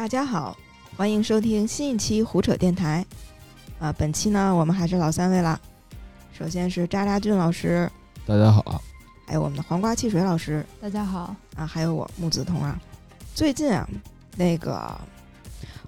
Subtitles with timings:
[0.00, 0.56] 大家好，
[0.96, 3.04] 欢迎收听新一期胡扯电台。
[3.78, 5.60] 啊，本期呢，我们还是老三位了。
[6.32, 7.86] 首先是渣渣俊老师，
[8.24, 8.80] 大家好，
[9.26, 12.80] 还有我们的黄瓜汽水老师大家好，啊，还有我木子彤啊。
[13.34, 13.86] 最近啊，
[14.38, 14.98] 那个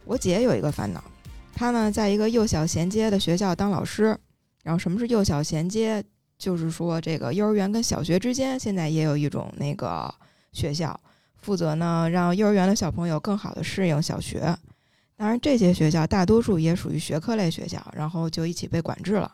[0.05, 1.03] 我姐有一个烦恼，
[1.55, 4.15] 她呢在一个幼小衔接的学校当老师。
[4.63, 6.05] 然后什么是幼小衔接？
[6.37, 10.15] 就是说这个幼儿园跟小学之间现在也有一种那个
[10.53, 11.01] 学校，
[11.43, 14.57] 负责呢让幼儿园的小朋友更好的适应小学。
[15.17, 19.31] 当然，这些学校大多数也属于学科类学校，然后就一起被管制了。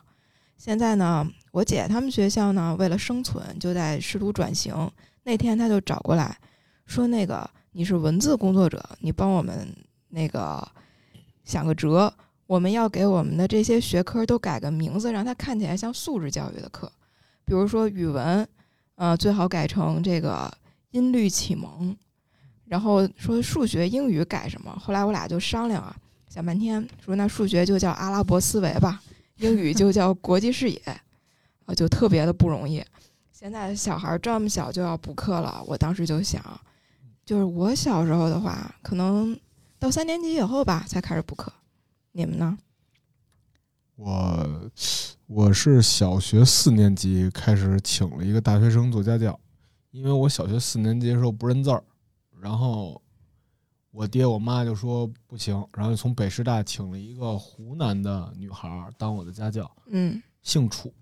[0.57, 4.75] 现在呢，我姐他们学校呢，为了生存，就在试图转型。
[5.23, 6.37] 那天他就找过来，
[6.85, 9.67] 说：“那个你是文字工作者，你帮我们
[10.09, 10.67] 那个
[11.43, 12.13] 想个辙，
[12.45, 16.91] 我们要给我们的这些学科都改个名字，让它看起来像素质教育的课。
[17.45, 18.47] 比如说语文，
[18.95, 20.51] 呃，最好改成这个
[20.91, 21.95] 音律启蒙。
[22.65, 24.71] 然后说数学、英语改什么？
[24.79, 25.95] 后来我俩就商量啊，
[26.29, 29.01] 想半天，说那数学就叫阿拉伯思维吧。”
[29.37, 30.77] 英语就叫国际视野，
[31.65, 32.83] 啊， 就特别的不容易。
[33.31, 36.43] 现在小孩这么小就要补课了，我当时就想，
[37.25, 39.39] 就是我小时候的话，可能
[39.79, 41.51] 到三年级以后吧才开始补课。
[42.11, 42.57] 你们呢？
[43.95, 44.71] 我
[45.25, 49.39] 我是小学四年级开始请了一个大学生做家教，
[49.91, 51.83] 因为我小学四年级的时候不认字儿，
[52.39, 53.01] 然后
[53.91, 60.93] 我爹我妈就说不行，然后就从北师大请了一个湖南的女孩儿当我的家教，嗯，姓楚，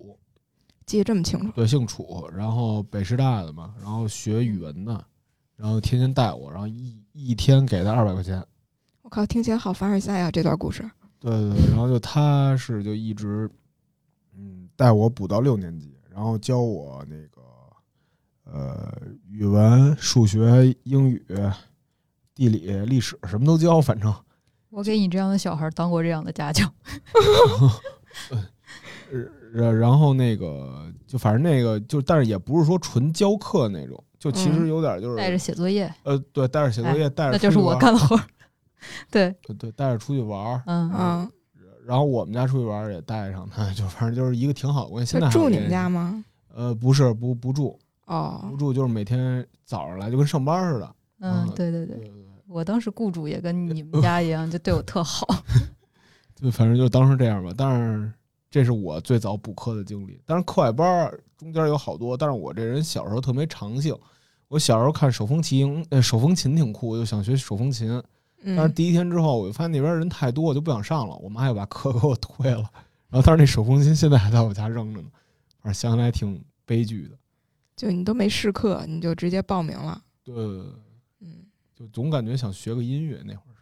[0.85, 1.51] 记得这么清楚。
[1.53, 5.05] 对，姓楚，然后北师大的嘛，然后学语文的，
[5.57, 8.41] 然后天天带我，然后一一天给他二百块钱，
[9.01, 10.31] 我靠，听起来好凡尔赛啊！
[10.31, 13.49] 这段故事，对对对，然后就他是就一直，
[14.33, 17.36] 嗯，带我补到六年级，然后教我那个，
[18.51, 18.91] 呃，
[19.29, 21.25] 语文、数学、英语、
[22.33, 24.13] 地理、历史什么都教，反正，
[24.69, 26.71] 我给你这样的小孩当过这样的家教，
[29.51, 38.23] 然然后那个就反正那个就，但是也不是说纯教课那种，就其实有点就是带着写作业，呃，对，带着写作业，带着那就是我干的活儿。
[39.09, 40.91] 对，对对，带着出去玩儿，嗯。
[40.93, 41.31] 嗯，
[41.85, 45.11] 然后我们家出去玩儿也带上他，就反正就是一个挺好的关系。
[45.11, 46.23] 现在他住你们家吗？
[46.53, 50.95] 呃，不是，不不住，哦不，住，就是每天早上来就跟上班似的。
[51.19, 52.11] 嗯嗯，对对对，
[52.47, 55.27] 我当时雇主也跟你们家一样，就对我特好。
[56.35, 57.51] 就，反正就当时这样吧。
[57.57, 58.11] 但是
[58.49, 60.21] 这是我最早补课的经历。
[60.25, 63.95] 但是课外班中间有好多，但是我这人小时候特别长性。
[64.47, 67.89] 我小时候看手风琴，呃，手风琴挺酷，我就想学手风琴。
[68.45, 71.15] 但是嗯，第一天之后，我就发现那边人太多，我就不想上了。
[71.17, 72.63] 我妈又把课给我退了。
[73.09, 75.07] 然后，但是那手风琴现在还在我家扔着呢，
[75.61, 77.17] 反正想起来挺悲剧的。
[77.77, 80.01] 就你都没试课，你就直接报名了。
[80.25, 80.35] 对
[81.21, 83.61] 嗯，就总感觉想学个音乐那会儿是。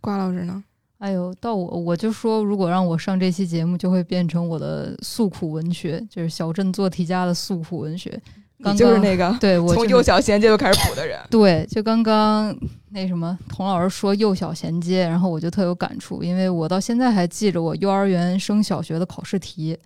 [0.00, 0.64] 瓜老师呢？
[0.98, 8.18] 哎呦，到我我就说，如果让我上这期节目，就会变成我的诉苦文学，就是小镇做题家的诉苦文学。
[8.62, 11.20] 刚你就是刚那个对我就是从幼小衔接就开始补的人。
[11.28, 12.56] 对，就刚刚
[12.88, 19.76] 那什么，童老师说幼小衔接，然后我就特有感触，因为我到现在还记着我幼儿园升小学的考试题。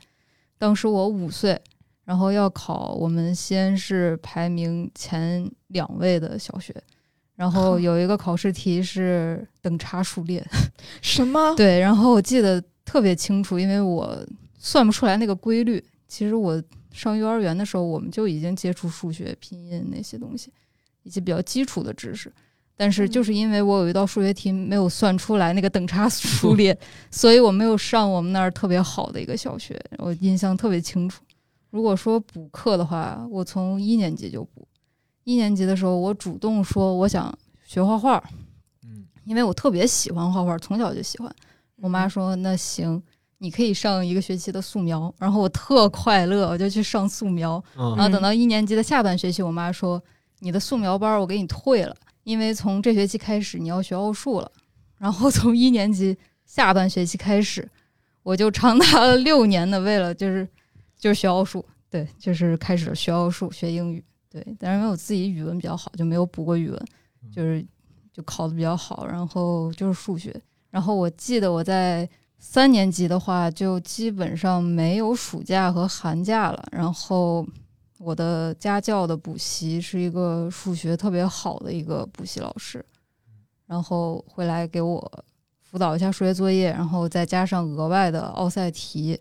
[0.59, 1.61] 当时我五岁，
[2.11, 6.75] 然后要考我们西安市排名前两位的小学，
[7.37, 10.45] 然后有一个考试题是等差数列，
[11.01, 11.55] 什么？
[11.55, 14.27] 对，然后我记得特别清楚，因为我
[14.59, 15.81] 算不出来那个规律。
[16.09, 16.61] 其实我
[16.93, 20.53] 上幼儿园的时候，我们就已经接触数学、拼音那些东西，
[21.05, 22.33] 一些比较基础的知识。
[22.77, 26.77] 但是就是因为我有一道数学题没有算出来那个等差数 列，
[27.09, 31.23] 所以我没有上我们那儿特别好的一个小学，我印象特别清楚。
[31.71, 34.67] 如果说补课的话，我从一年级就补。
[35.25, 37.33] 一年级的时候，我主动说我想
[37.65, 38.23] 学画画，
[38.83, 41.33] 嗯，因为我特别喜欢画画，从小就喜欢。
[41.77, 43.01] 我妈说：“那行，
[43.39, 47.63] 你可以上一个学期的素描。”然后我特快乐，我就去上素描。
[47.77, 50.03] 嗯然后等到一年级的下半学期，我妈说
[50.41, 54.51] ：“你的素描班儿我给你退了，因为从这学期开始你要学奥数了。”
[54.99, 57.67] 然后从一年级下半学期开始，
[58.23, 60.47] 我就长达了六年的为了就是
[61.01, 64.47] 就是学奥数，对，就是开始学奥数、学英语，对。
[64.59, 66.87] 但是因为我自己语文比较好，就没有补过语文，
[67.33, 67.67] 就是
[68.13, 70.39] 就考的比较好，然后就是数学。
[70.69, 72.09] 然后我记得我在
[72.39, 76.69] 三年级的话，就基本上没有暑假和寒假了。
[76.71, 77.47] 然后
[77.99, 82.85] 我的家教的补习是一个数学特别好的一个补习老师，
[83.67, 85.25] 然后会来给我
[85.63, 89.19] 辅导一下数学作业，然后再加上额外的奥赛题。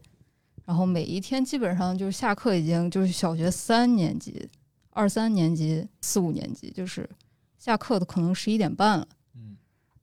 [0.70, 4.48] 然后每一天基本上就是下课已经就是小学三年级、
[4.92, 7.10] 二三年级、四五年级，就是
[7.58, 9.08] 下课的可能十一点半了。
[9.36, 9.58] 嗯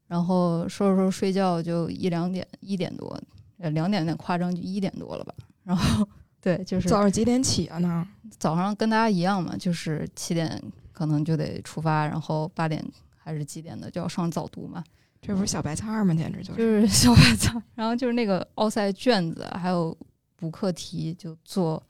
[0.08, 3.16] 然后收拾收拾睡觉就一两点一点多，
[3.58, 5.32] 呃两点有点夸张，就一点多了吧。
[5.62, 6.04] 然后
[6.40, 7.78] 对，就是早上几点起啊？
[7.78, 8.04] 那
[8.36, 10.60] 早上跟大家一样嘛，就是七点
[10.90, 12.84] 可能就得出发，然后八点
[13.16, 14.82] 还是几点的就要上早读嘛，
[15.22, 16.12] 这不是小白菜儿吗？
[16.12, 16.52] 简直就。
[16.54, 19.96] 就是是小白菜，然后就是那个奥赛卷子还有
[20.36, 21.82] 补课题就做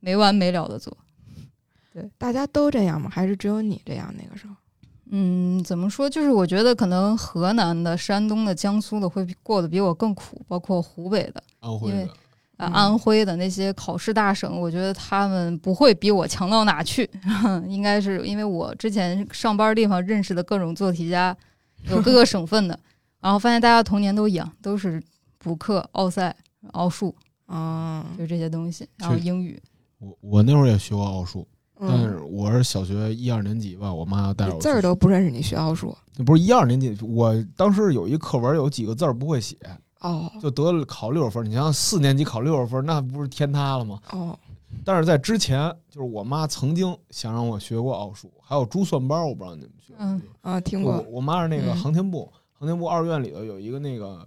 [0.00, 0.96] 没完没了的做。
[1.92, 3.08] 对大家都这样吗？
[3.10, 4.12] 还是只有你这样？
[4.18, 4.54] 那个时候，
[5.10, 6.10] 嗯，怎么说？
[6.10, 11.42] 就是我觉得可能河南的、山东的、江苏的会过得比我更苦，包括湖北的、
[11.82, 12.06] 因为安徽的，
[12.56, 17.08] 啊、嗯安徽的那些考试大省，我觉得他们不会比我强到哪去。
[17.68, 21.36] 应该是因为我之前上班地方认识的各种做题家，
[21.88, 22.76] 有各个省份的，
[23.20, 25.00] 然后发现大家童年都一样，都是
[25.38, 26.34] 补课、奥赛、
[26.72, 27.14] 奥数，
[27.56, 29.62] 嗯就这些东西，然后英语。
[29.98, 31.46] 我我那会儿也学过奥数，
[31.78, 39.56] 但是嗯，我是小学一二年级吧，我妈要带着我字儿都不认识，你学奥数那不是一二年级，我当时有一课文有几个字儿不会写，
[40.00, 41.44] 哦就得了考六十分。
[41.48, 44.00] 你想想四年级考六十分，那不是天塌了吗？
[44.10, 44.38] 哦，
[44.84, 50.20] 但是在之前，就是我妈曾经想让我学过奥数，还有珠算班，我不知道你们学嗯。
[50.42, 54.26] 啊，听过，我妈是那个嗯航天部，航天部二院里头有一个那个，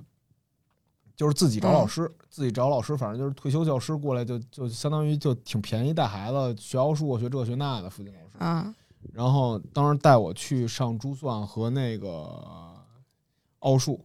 [1.18, 8.38] 就是自己找老师，自己找老师，反正就是退休教师过来就就相当于就挺便宜，带孩子学奥数、学这学那的附近老师。
[8.38, 8.74] 啊，
[9.12, 12.42] 然后当时带我去上珠算和那个
[13.60, 14.00] 奥数。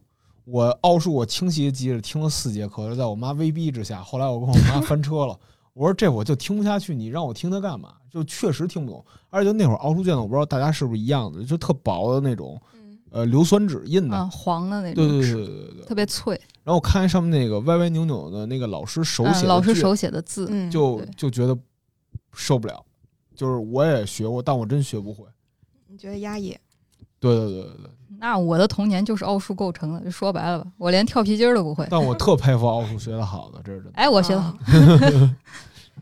[0.45, 4.03] 我奥数我清晰地记着听了四节课，是在我妈威逼之下。
[4.03, 5.39] 后来我跟我妈翻车了，
[5.73, 7.93] 我说这我就听不下去，你让我听它干嘛？
[8.11, 9.05] 就确实听不懂。
[9.29, 14.17] 而且就那会儿奥数卷子，我不知道大家是不是一样的，就特薄的那种，嗯呃，硫酸纸印的。
[14.17, 15.85] 啊，黄的那对对对对对。
[15.85, 21.57] 特别脆，然后我看上面那个歪歪扭扭的那个老师手写老师手写的字，嗯，就对就觉得
[22.33, 22.85] 受不了。
[23.35, 25.25] 就是我也学过，但我真学不会。
[25.87, 26.57] 你觉得压抑？
[27.19, 27.89] 对对对对对。
[28.19, 31.85] 那我的童年就是奥数构成的，就说白了吧，我连跳皮筋儿都不会。
[31.89, 33.91] 但我特佩服奥数学的好的，这是真的。
[33.95, 35.35] 哎，我学的好，啊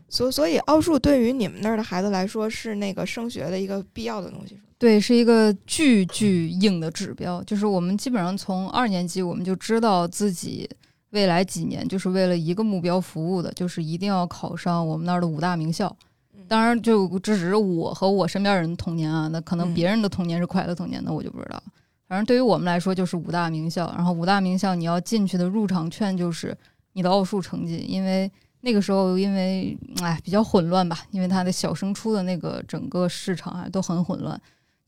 [0.08, 7.40] 所所以奥数对于你们那儿的孩子来说是那个升学的一个必要的东西，是吗对，是一个巨巨硬的指标。
[7.44, 10.68] 就是我们基本上从二年级我们就知道自己
[11.10, 15.96] 未来几年就是为了一个目标服务的，就是一定要考上我们那儿的五大名校。
[16.34, 21.62] 嗯当然，就这只是我和我身边人的童年啊，那可能嗯别人的童年是快乐童年，那我就不知道。
[22.08, 23.86] 反正对于我们来说，就是五大名校。
[23.96, 26.58] 然后五大名校你要进去的入场券就是
[26.94, 28.28] 你的奥数成绩，因为
[28.62, 34.38] 那个时候因为哎比较混乱吧，因为他的小升初的那个整个市场啊都很混乱，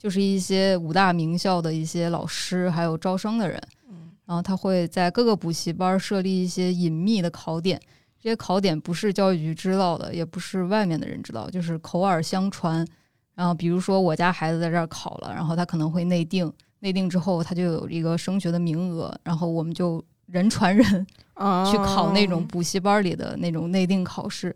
[0.05, 3.59] 就是一些五大名校的一些老师还有招生的人，
[3.89, 7.81] 嗯然后他会在各个补习班设立一些隐秘的考点，
[8.21, 12.87] 这些考点不是教育局知道的，也不是外面的人知道，就是口耳相传。
[13.35, 24.55] 然后比如说我家孩子在这儿考了，然后他可能会内定，内定之后他就有一个升学的名额，然后我们就人传人啊，去考那种补习班里的那种内定考试，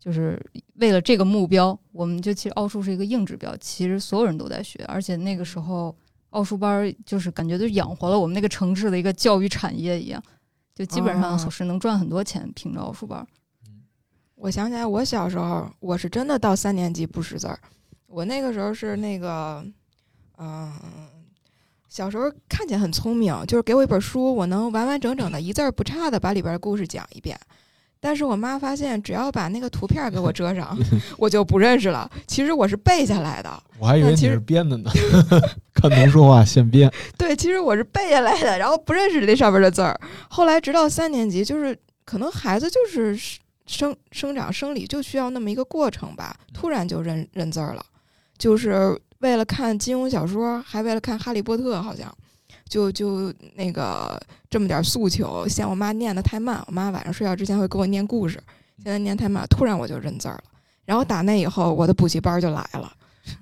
[0.00, 0.42] 就是
[0.76, 5.94] 为了这个目标，我们就其实奥数是一个硬指标，其实所有人都在学，而且那个时候
[6.30, 10.22] 奥数班儿就是感觉就养活了我们那个城市的一个教育产业一样，
[10.74, 13.26] 就基本上哦是能赚很多钱，凭着奥数班儿。
[14.36, 17.60] 我想起来，我小时候我是真的到三年级不识字儿。
[18.06, 19.62] 我那个时候是那个，
[20.38, 20.72] 嗯、
[21.90, 27.38] 小时候看起来很聪明，就是给我一本书，我能完完整整的一字儿不差的把里边的故事讲一遍。
[28.00, 30.76] 但是我妈发现，只要把那个图片儿给我遮上，
[31.18, 32.10] 我就不认识了。
[32.26, 34.90] 其实我是背下来的， 我还以为你是编的呢，
[35.74, 36.90] 看能说话现编。
[37.18, 40.00] 对，其实我是背下来的，然后不认识这上面的字儿。
[40.28, 43.14] 后来直到三年级，就是可能孩子就是
[43.66, 47.84] 生生长生理就需要那么一个过程吧，突然就认认字儿了，
[48.38, 52.10] 就是为了看金庸小说，还为了看《哈利波特》，好像
[52.70, 58.40] 就就那个这么点儿诉求，嫌我妈念的太慢，我妈晚上睡觉之前会给我念故事，
[58.76, 60.44] 现在念太慢，突然我就认字儿了。
[60.84, 62.92] 然后打那以后，我的补习班儿就来了。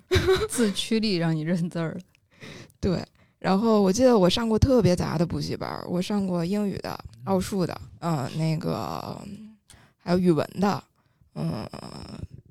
[0.48, 2.00] 自驱力让你认字儿。
[2.80, 3.04] 对，
[3.38, 9.20] 然后我记得我上过特别杂的补习班儿，我上过英语的、奥数的，嗯、那个
[9.98, 10.82] 还有语文的，
[11.34, 11.68] 嗯、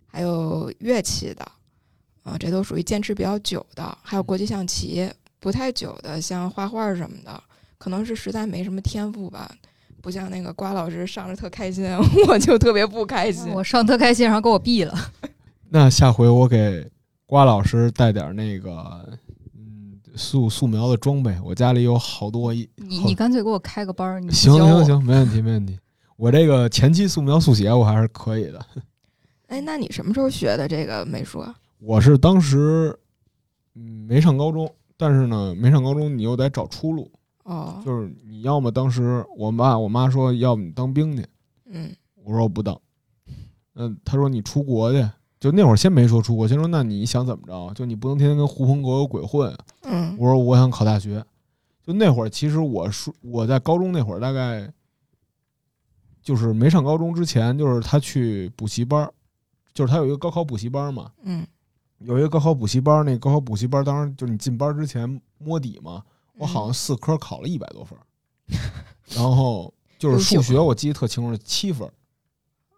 [0.05, 1.43] 还有乐器的，
[2.23, 7.43] 啊、这都属于坚持比较久的，还有国际象棋，不太久的，像画画什么的，
[7.77, 9.49] 可能是实在没什么天赋吧。
[10.01, 11.85] 不像那个瓜老师上着特开心，
[12.29, 13.51] 我就特别不开心。
[13.51, 14.93] 我上特开心，然后给我毙了。
[15.69, 16.89] 那下回我给
[17.25, 19.19] 瓜老师带点那个，
[19.57, 22.69] 嗯，素素描的装备，我家里有好多一。
[22.75, 25.77] 你你干脆给我开个班儿，你行行行，没问题没问题。
[26.15, 28.65] 我这个前期素描速写我还是可以的。
[29.47, 31.53] 哎，那你什么时候学的这个美术啊？
[31.79, 32.97] 我是当时
[33.75, 37.09] 嗯没上高中，但是呢没上高中你又得找出路，
[37.43, 41.25] 哦，就是你要么当时我爸我妈说要不你当兵去，
[41.69, 42.77] 嗯我说我不当。
[43.75, 45.07] 嗯，他说你出国去，
[45.39, 47.73] 就那会儿先没说出国，先说那你想怎么着？
[47.75, 49.57] 就你不能天天跟狐朋狗友鬼混啊。
[49.83, 51.23] 嗯我说我想考大学。
[51.85, 54.69] 就那会儿，其实我说我在高中那会儿，大概
[56.21, 59.13] 就是没上高中之前，就是他去补习班儿，
[59.73, 61.47] 就是他有一个高考补习班嘛，嗯，
[61.99, 66.03] 有一个高考补习班儿，那高考补习班儿当时就是你进班儿之前摸底嘛，
[66.37, 68.03] 我好像四科考了一百多分儿，
[69.15, 71.93] 然后就是数学我记得特清楚，七分儿。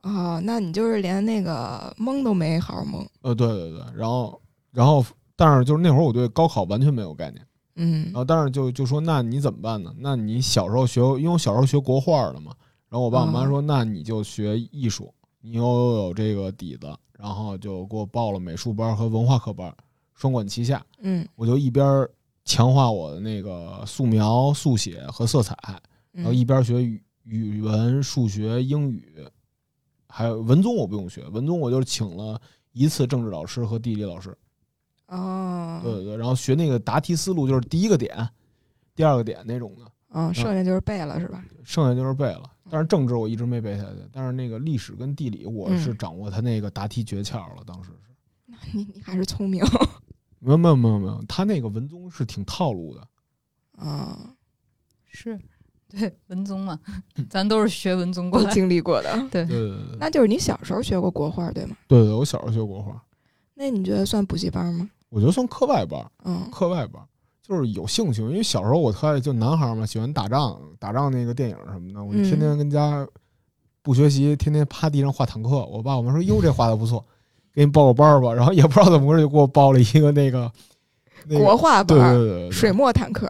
[0.03, 3.05] 哦，那你就是连那个蒙都没好好蒙。
[3.21, 7.45] 呃，对对对，然后然后但是就是那会儿我对高考完全没有概念，
[7.75, 9.93] 嗯然后但是就就说那你怎么办呢？
[9.97, 12.53] 那你小时候学，因为我小时候学国画的嘛，
[12.87, 16.87] 然后我爸我妈哦说，那你就学艺术，你又有这个底子，
[17.19, 19.75] 然后就给我报了美术班和文化课班，
[20.13, 20.81] 双管齐下。
[21.01, 22.07] 嗯，我就一边
[22.45, 25.53] 强化我的那个素描、速写和色彩，
[26.13, 29.13] 然后嗯一边学语语文、数学、英语，
[30.07, 32.39] 还有文综我不用学，文综我就请了
[32.71, 34.33] 一次政治老师和地理老师。
[35.07, 38.27] 哦，对对对，然后学那个答题思路，就是第一个点、
[38.95, 41.43] 第二个点那种的，嗯，剩下就是背了是吧？
[41.63, 42.49] 剩下就是背了。
[42.69, 47.63] 但是政治我一直没背下去，但是那个历史跟地理我是嗯掌握他那个答题诀窍了。
[47.65, 49.63] 当时是你你还是聪明
[50.39, 53.07] 没有没有没有没有，他那个文综是挺套路的。
[53.77, 54.33] 啊，
[55.05, 55.39] 是，
[55.89, 56.79] 对文综嘛，
[57.29, 58.53] 咱都是学文综 过都来。
[58.53, 59.11] 经历过的。
[59.31, 61.75] 对对对对对那就是你小时候学过国画对吗？
[61.87, 63.01] 对对，我小时候学国画，
[63.53, 64.89] 那你觉得算补习班吗？
[65.09, 67.01] 我觉得算课外班，嗯课外班
[67.49, 73.07] 就是有兴趣，因为小时候我特爱就男孩嘛，喜欢打仗，打仗那个电影什么的，我就天天跟家
[73.81, 75.65] 不学习，天天趴地上画坦克。
[75.65, 77.03] 我爸我妈说：“哟，这画的不错，
[77.51, 80.51] 给你报个班儿吧。”然后也不知道怎么回事，就给我报了一个那个
[81.25, 83.27] 那个国画班儿，对对对，水墨坦克。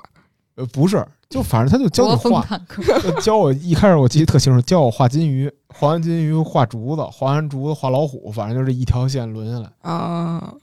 [0.56, 2.84] 呃不是，就反正他就教你画，坦克，
[3.22, 9.72] 教我一开始我记得特清楚，教我画金鱼，画完金鱼画竹子，画完竹子画老虎，反正就是一条线轮下来。
[9.90, 10.54] 啊，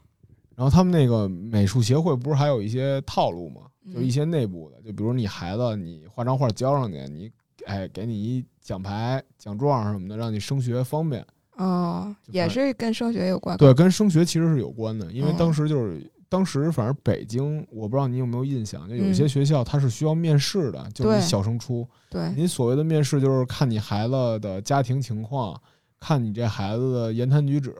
[0.56, 3.60] 然后他们那个美术协会不是还有一些套路吗？
[3.92, 7.30] 就一嗯些内部的，就比如你孩子你画张画交上去，你
[7.66, 11.24] 哎给你一奖牌、奖状什么的，让你升学方便。
[11.56, 13.56] 哦，也是跟升学有关。
[13.56, 16.10] 对，跟升学其实是有关的，因为哦当时就是。
[16.28, 25.58] 当时反正北京，我不知道你有没有印象，就有一些嗯学校它是需要面试的，就是你小升初，对，你所谓的面试就是看你孩子的家庭情况，
[26.00, 27.72] 看你这孩子的言谈举止，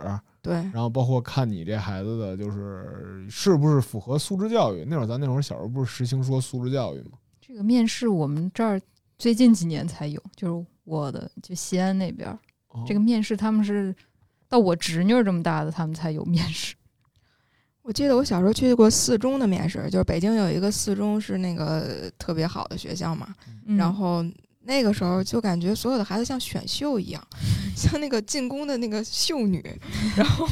[0.47, 4.85] 对，然后包括看你这孩子的就是是不是符合素质教育。
[4.89, 7.19] 那会儿咱那会儿小时候不是实行说素质教育吗？
[7.41, 8.81] 这个面试我们这儿
[9.19, 12.39] 最近几年才有，就是我的就西安那边
[12.87, 13.95] 这个面试他们是
[14.49, 16.75] 到我侄女这么大的他们才有面试。
[17.83, 23.35] 我记得我小时候去过四中的面试，就是北京有一个四中是那个特别好的学校嘛，
[23.65, 24.25] 嗯然后
[24.67, 27.23] 那个时候就感觉所有的孩子像选秀一样，
[27.77, 29.63] 像那个进宫的那个秀女，
[30.17, 30.47] 然后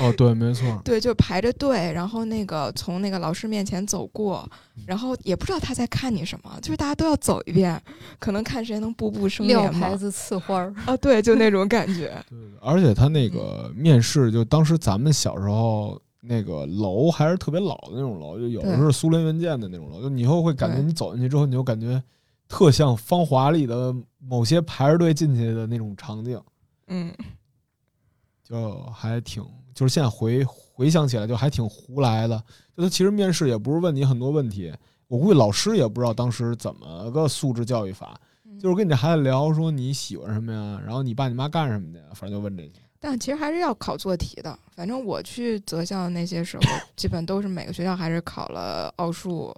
[0.00, 4.48] 哦，对，没错， 对，就排着队，然后那个从那个老师面前走过，
[4.86, 7.80] 然后也不知道他在看你什么，就是大家都要走一遍，
[8.18, 9.96] 可能看谁能步步生撂莲嘛牌。
[9.96, 12.12] 子刺花儿，啊，对，就那种感觉。
[12.28, 22.02] 对，而且他那个面试，就当时咱们小时候那个楼还是特别老的那种楼，就有的对是苏联文件的那种楼，就你以后会感觉你走进去之后，你就感觉
[22.48, 26.42] 特像《芳华》里的某些排着队进去的那种场景，
[26.86, 27.14] 嗯，
[28.42, 32.42] 就还挺，就是现在回回想起来就还挺胡来的。
[32.74, 34.74] 就他其实面试也不是问你很多问题，
[35.08, 42.72] 我估计老师也不知道当时怎么个素质教育法，嗯就是跟你这孩子聊说你喜欢什么呀，然后你爸你妈干什么的呀，反正就问这些。
[42.98, 44.58] 但其实还是要考做题的。
[44.74, 46.62] 反正我去择校那些时候，
[46.96, 49.54] 基本都是每个学校还是考了奥数、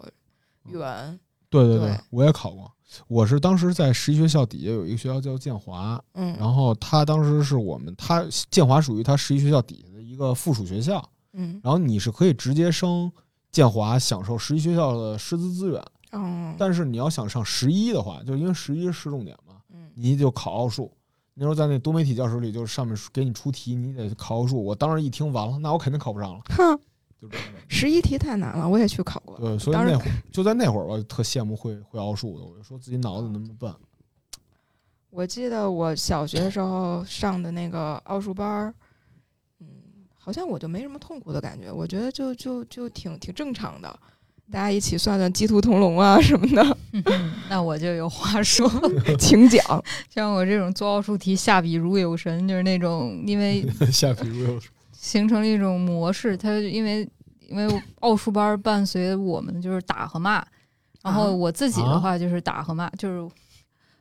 [0.66, 1.18] 语文。
[1.48, 2.70] 对对对我也考过。
[3.08, 13.10] 我是当时在十一学校底下有一个学校叫建华，嗯，然后他当时是我们他建华属于他十一学校底下的一个附属学校，嗯，然后你是可以直接升
[13.52, 15.82] 建华，享受十一学校的师资资源。
[16.12, 20.92] 哦，但是你要想上十一的话，就因为十一是市重点嘛，嗯你就考奥数。
[21.34, 24.62] 那时候在那多媒体教室里，就是上面给你出题，你得考奥数。
[24.62, 26.78] 我当时一听完了，那我肯定考不上了，哼，
[27.20, 27.46] 就这样。
[27.68, 29.38] 十一题太难了，我也去考过。
[29.38, 33.72] 对，所以当时那会儿就在那会儿，我就特羡慕会会奥数的，我就说自己脑子怎么那么笨。
[35.10, 38.74] 我记得我小学的时候上的那个奥数班儿，
[39.58, 39.66] 嗯，
[40.16, 43.98] 好像我就没什么痛苦的感觉，我觉得就就就挺挺正常的，
[44.52, 47.02] 大家一起算算鸡兔同笼啊什么的，嗯
[47.50, 48.70] 那我就有话说。
[49.18, 49.60] 请讲。
[50.08, 54.70] 像我这种做奥数题下笔如有神，就是那种因为下笔如有神。
[55.00, 56.36] 形成了一种模式。
[56.36, 57.08] 它因为
[57.48, 60.44] 因为奥数班伴随我们就是打和骂，
[61.02, 63.34] 然后我自己的话就是打和骂，就是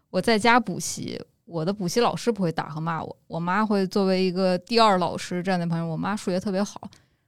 [0.09, 5.87] 我在家补习，我的补习老师不会打和骂我，我妈会作为一个第二老师站在旁边。
[5.87, 6.81] 我妈数学特别好，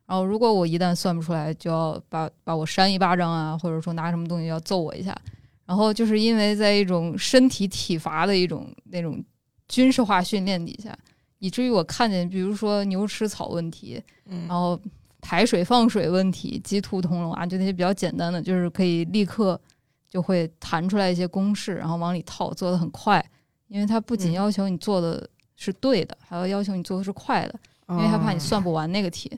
[0.06, 5.18] 然后如果我一旦算不出来，就要把把我扇一巴掌啊，或者说拿什么东西要揍我一下。
[5.66, 9.24] 然后就是因为在一种身体体罚的一种那种
[9.70, 10.94] 军事化训练底下，
[11.42, 14.80] 以至于我看见，比如说牛吃草问题，嗯然后
[15.20, 19.60] 排水放水问题、鸡兔同笼啊，就那些比较简单的，就是可以立刻
[20.08, 23.24] 就会弹出来一些公式，然后往里套，做的很快。
[23.68, 29.32] 因为它不仅嗯要求你做的是对的，还要要求你做的是快的，因为害怕你算不完那个题，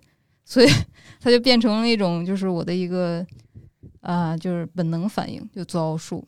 [0.44, 0.68] 所以
[1.22, 3.26] 它就变成了一种就是我的一个
[4.02, 6.22] 啊、就是本能反应，就做奥数。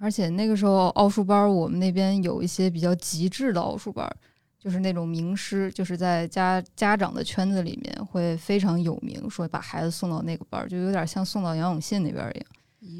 [0.00, 4.16] 而且那个时候奥数班，我们那边有一些比较极致的奥数班儿，
[4.62, 12.46] 就是那种名师，就是在家家长的圈子里面会非常有名，说把孩子送到那个班儿，就有点像送到杨永信那边儿一样。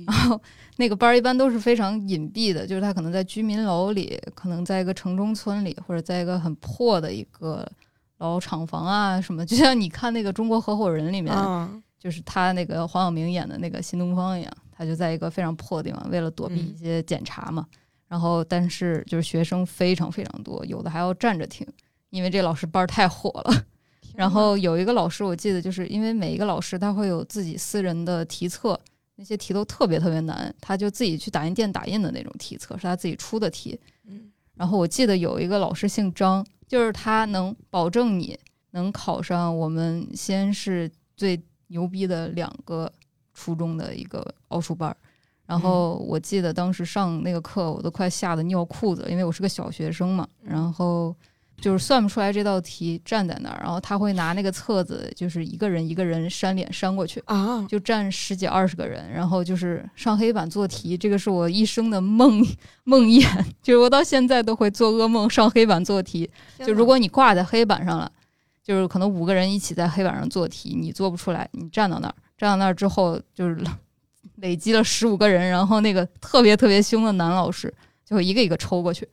[0.08, 0.40] 然后
[0.76, 7.64] 那个班儿一般都是非常隐蔽的，就是他可能在居民楼里，可能在一个城中村里，或者在一个很破的一个
[8.18, 17.64] 老厂房啊什么，就像你看那个《中国合伙人》里面，啊，就是他那个黄晓明演的那个新东方一样，他就在一个非常破的地方，为了躲避嗯一些检查嘛。
[18.12, 21.66] 然后，但是就是学生非常非常多，有的还要站着听，
[22.10, 23.64] 因为这老师班儿太火了。
[24.14, 28.78] 然后有一个老师，我记得就是因为每一个老师他会有自己私人的题册，
[29.16, 33.80] 那些题都特别特别难，他就自己去打印店打印的那种题册，是他自己出的题。
[34.04, 38.38] 嗯然后我记得有一个老师姓张，就是他能保证你
[38.72, 42.92] 能考上我们西安市最牛逼的两个
[43.32, 44.96] 初中的一个奥数班儿。
[45.52, 50.26] 然后我记得当时上那个课，我都快吓得尿裤子，因为我是个小学生嘛。
[50.42, 51.14] 然后
[51.60, 62.42] 就是算不出来这道题，站在那儿，然后他会拿那个册子，就是一个人一个人扇脸扇过去，啊，就站十几二十个人，然后就是上黑板做题，这个是我一生的梦
[62.84, 63.22] 梦魇，
[63.62, 66.28] 就是我到现在都会做噩梦，上黑板做题。
[66.64, 68.10] 就如果你挂在黑板上了，
[68.64, 73.58] 就是可能五个人一起在黑板上做题，你做不出来，你站到那儿，站到那儿之后就是
[74.36, 77.72] 累积了十五个人，然后那个特别特别凶的男老师
[78.04, 79.08] 就会一个一个抽过去，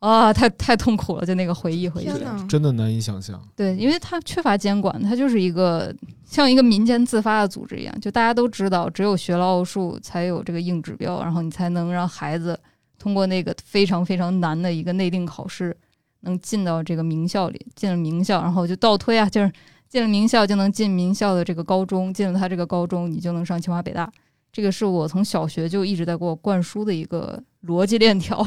[0.00, 2.08] 啊，太太痛苦了，就那个回忆回忆。
[2.48, 3.40] 真的难以想象。
[3.54, 12.58] 对，因为他缺乏监管，他就是一个像一个民间自发的组织一样，就大家都知道，只有学了奥数才有这个硬指标，然后你才能让孩子
[12.98, 15.76] 通过那个非常非常难的一个内定考试，
[16.20, 19.50] 能进到这个名校里，进了名校，然后就倒推啊，就是
[19.88, 24.10] 进了名校就能进名校的这个高中，进了他这个高中，你就能上清华北大。
[24.56, 28.42] 这个是我从小学就一直在给我灌输的一个逻辑链条，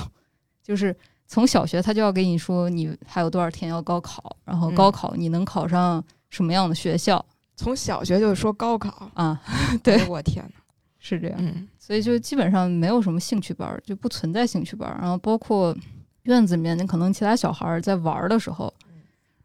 [0.64, 0.96] 就是
[1.28, 7.24] 从小学他就要给你说你还有多少天要高考，然后嗯高考你能考上什么样的学校、
[7.56, 9.40] 从小学就说高考，啊？
[9.84, 10.62] 对我天哪，
[10.98, 14.98] 是这样，嗯所以就基本上没有什么兴趣班儿，就不存在兴趣班儿。
[15.00, 15.78] 然后包括
[16.24, 18.74] 院子里面，可能其他小孩儿在玩儿的时候，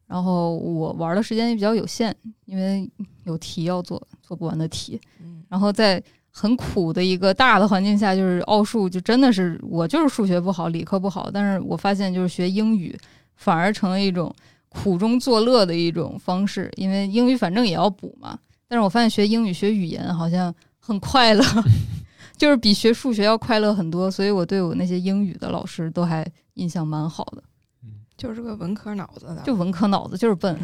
[0.07, 2.91] 然后我玩儿的时间也比较有限，因为
[3.25, 4.99] 有题要做，做不完的题。
[5.21, 6.03] 嗯然后在
[6.37, 12.99] 很苦的一个大的环境下，就是奥数，就真的是我就是数学不好，理科不好，但是我发现就是学英语
[13.37, 14.35] 反而成了一种
[14.69, 18.37] 苦中作乐的一种方式，因为英语反正也要补嘛。
[18.67, 21.45] 但是我发现学英语、学语言好像很快乐，
[22.37, 27.45] 就是比学数学要快乐很多，所以我对我那些英语的老师都还印象蛮好的。
[28.17, 29.43] 就是个文科脑子的。
[29.45, 30.59] 就文科脑子就是笨，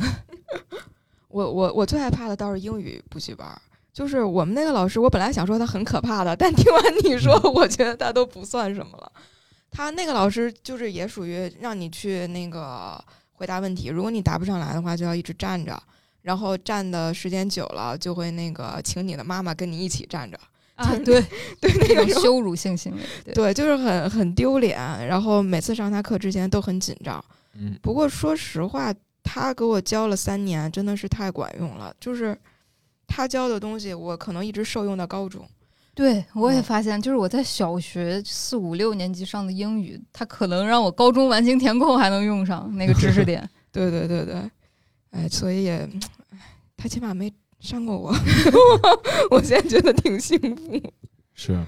[1.29, 3.61] 我我我最害怕的倒是英语补习班儿，
[3.93, 9.13] 就是我们那个老师，我本来想说他很可怕的，但听完你说，我觉得他都不算什么了。
[9.71, 15.81] 他那个老师就是也属于让你去那个回答问题，如果你答不上来的话，就要一直站着，
[16.23, 20.39] 然后站的时间久了，就会那个请你的妈妈跟你一起站着。
[20.77, 21.21] 啊，对，
[21.61, 24.79] 对，那种个羞辱性行为，对，对，就是很很丢脸。
[25.07, 27.23] 然后每次上他课之前都很紧张。
[27.55, 28.91] 嗯，不过说实话，
[29.23, 31.95] 他给我教了三年，真的是太管用了。
[32.01, 32.35] 就是
[33.11, 35.45] 他教的东西，我可能一直受用到高中。
[35.93, 43.47] 对，我也嗯发现，就是我在小学四五六年级上的英语，他可能让我高中完形填空还能用上那个知识点。
[43.73, 44.51] 对对对对，
[45.11, 45.89] 哎，所以也，
[46.31, 46.39] 哎，
[46.77, 48.15] 他起码没伤过我，
[49.33, 50.81] 我现在觉得挺幸福。
[51.35, 51.59] 是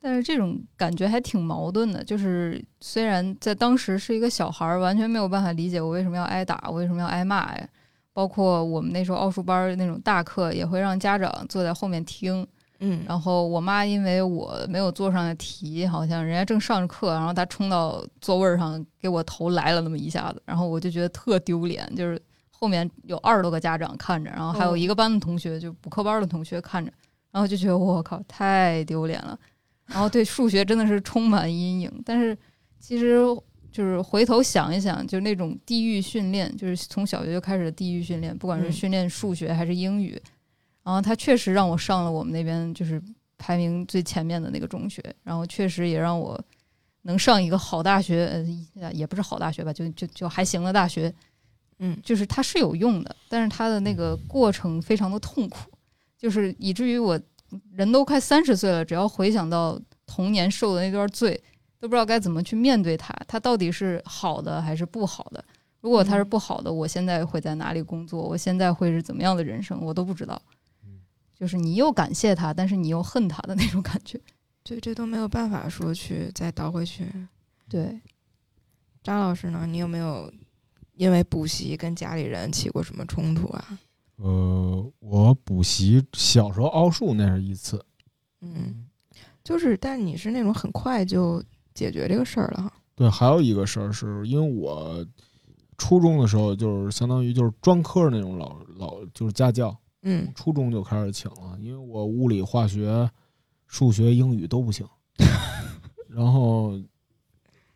[0.00, 7.68] 但是这种感觉还挺矛盾的，就是虽然在当时是一个小孩儿，完全没有办法理解我为什么要挨打，我为什么要挨骂呀。
[8.12, 12.46] 包括我们那时候奥数班那种大课，也会让家长坐在后面听。
[12.84, 22.20] 嗯，然后我妈因为我没有做上的题，好像人家正上着课，然后她冲到座位上给我头来了那么一下子，然后我就觉得特丢脸，就是
[22.50, 26.92] 后面有二十多个家长看着，然后还有哦一个班的同学，就补课班的同学看着，
[27.30, 29.38] 然后就觉得我靠太丢脸了，
[29.86, 32.02] 然后对数学真的是充满阴影。
[32.04, 32.36] 但是
[32.80, 33.16] 其实
[33.72, 40.20] 就是回头想一想，就那种地域训练，就是从小学就开始的地域训练，不管是嗯训练数学还是英语，
[40.84, 43.02] 然后他确实让我上了我们那边就是
[43.38, 46.38] 排名最前面的那个中学，然后确实也让我
[47.02, 48.46] 能上一个好大学，
[48.80, 51.12] 呃，也不是好大学吧，就就就还行的大学。
[51.84, 55.68] 嗯就是它是有用的，但是它的那个过程非常的痛苦，
[56.16, 57.20] 就是以至于我
[57.72, 61.42] 人都快三十岁了，只要回想到童年受的那段罪，
[61.82, 63.12] 都不知道该怎么去面对它。
[63.26, 65.44] 它到底是好的还是不好的？
[65.80, 68.22] 如果它是不好的，我现在会在哪里工作？
[68.22, 69.84] 我现在会是怎么样的人生？
[69.84, 70.40] 我都不知道。
[71.34, 74.20] 就是你又感谢他，但是你又恨他的那种感觉。
[74.62, 77.04] 对，这都没有办法说去再倒回去。
[77.68, 78.00] 对，
[79.02, 79.66] 张老师呢？
[79.66, 80.32] 你有没有
[80.94, 83.78] 因为补习跟家里人起过什么冲突啊？
[84.18, 87.84] 呃，我补习小时候奥数那是一次，
[88.40, 88.86] 嗯，
[89.42, 91.42] 就是，但你是那种很快就
[91.74, 92.72] 解决这个事儿了哈。
[92.94, 95.04] 对，还有一个事儿是因为我
[95.78, 100.30] 初中的时候就是相当于就是专科那种老老就是家教，嗯。
[100.34, 103.10] 初中就开始请了，因为我物理、化学、
[103.66, 104.86] 数学、英语都不行，
[106.06, 106.78] 然后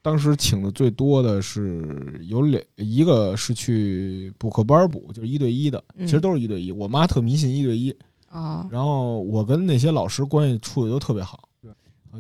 [0.03, 6.07] 当时请的最多的是有两，一个是去补课班补，就是一对一的，嗯。
[6.07, 6.71] 其实都是一对一。
[6.71, 7.97] 我妈特迷信一对一，
[8.29, 11.56] 啊，然后我跟那些老师关系处的都特别好，啊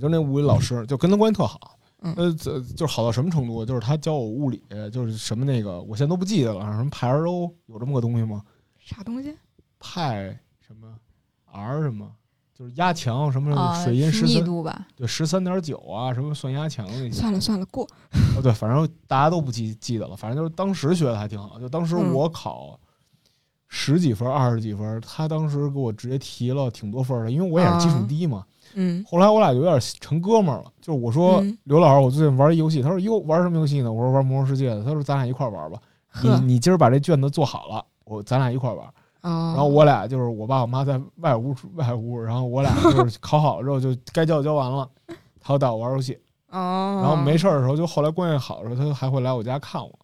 [0.00, 1.72] 就那物理老师就跟他关系特好。
[2.02, 3.64] 嗯呃，这就是好到什么程度？
[3.64, 8.42] 就是他教我物理，就是什么那个，我现在都不记得了，什么派 R O 有这么个东西吗？
[8.78, 9.34] 啥东西？
[9.80, 10.94] 派什么
[11.50, 12.06] R 什么，
[12.54, 14.86] 就是压强什么啊，水银是十三、密度吧？
[14.94, 17.12] 对十三点九啊，什么算压强那些。
[17.12, 17.84] 算了算了，过。
[18.36, 21.58] 哦，对，反正大家都不记记得了，反正就是当时学的还挺好。
[21.58, 22.78] 就当时嗯我考
[23.68, 28.44] 十几分、二十几分，他当时给我直接提了挺多分的，因为我也是基础啊低嘛。
[28.46, 28.52] 嗯
[29.06, 33.92] 后来我俩就有点成哥们儿了，就是我说、嗯刘老师，我最近玩一游戏，他说哟玩什么游戏呢？
[33.92, 35.80] 我说玩魔兽世界的，他说咱俩一块儿玩吧。
[36.22, 38.86] 你你今儿把这卷子做好了，我咱俩一块儿玩。
[39.22, 44.88] 哦，然后我俩就是我爸我妈在外屋外屋，然后我俩就是考好了之后就该交交完了，
[45.40, 46.18] 他就带我玩游戏，
[46.50, 49.98] 哦，然后没事儿的时候就后来关系好的时候，他还会来我家看我。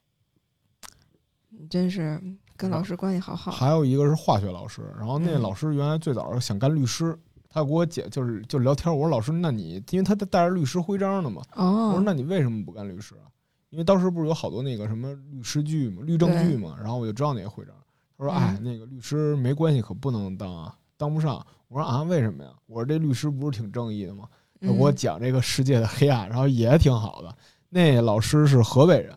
[1.51, 2.21] 你真是
[2.57, 3.53] 跟老师关系好好。
[3.53, 7.17] 还有一个是化学老师，然后那嗯老师原来最早是想干律师，
[7.53, 13.29] 他给我解就是就聊天，我说老师，那你因为他带着律师徽章的嘛，我说哦，那你为什么不干律师啊？
[13.71, 17.75] 因为当时不是有好多那个什么律师剧嘛、律政剧嘛，然后我就知道那个徽章。
[18.19, 24.29] 他说：“嗯哎，那个律师没关系，可不能当啊，当不上。”我说：“啊，为什么呀？”我说：“这律师不是挺正义的吗？”
[24.61, 27.35] 他给我嗯讲这个世界的黑暗，然后也挺好的。
[27.69, 29.09] 那老师是河北人，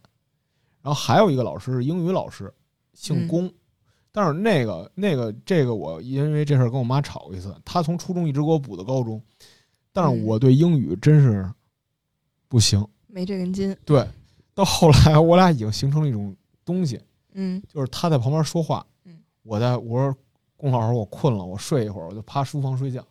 [0.82, 2.52] 然后还有一个老师是英语老师，
[2.94, 3.54] 姓嗯龚。
[4.16, 9.22] 但是那个那个这个我因为这事儿跟我妈吵过一次，她从初中一直给我补到高中，
[9.92, 11.52] 但是嗯我对英语真是
[12.48, 12.88] 不行。
[13.08, 13.76] 没这根筋。
[13.84, 14.08] 对，
[14.54, 17.02] 到后来我俩已经形成了一种东西，
[17.34, 20.16] 嗯就是她在旁边说话，嗯我在我说
[20.56, 23.06] 龚老师我困了，我睡一会儿，我就趴书房睡觉。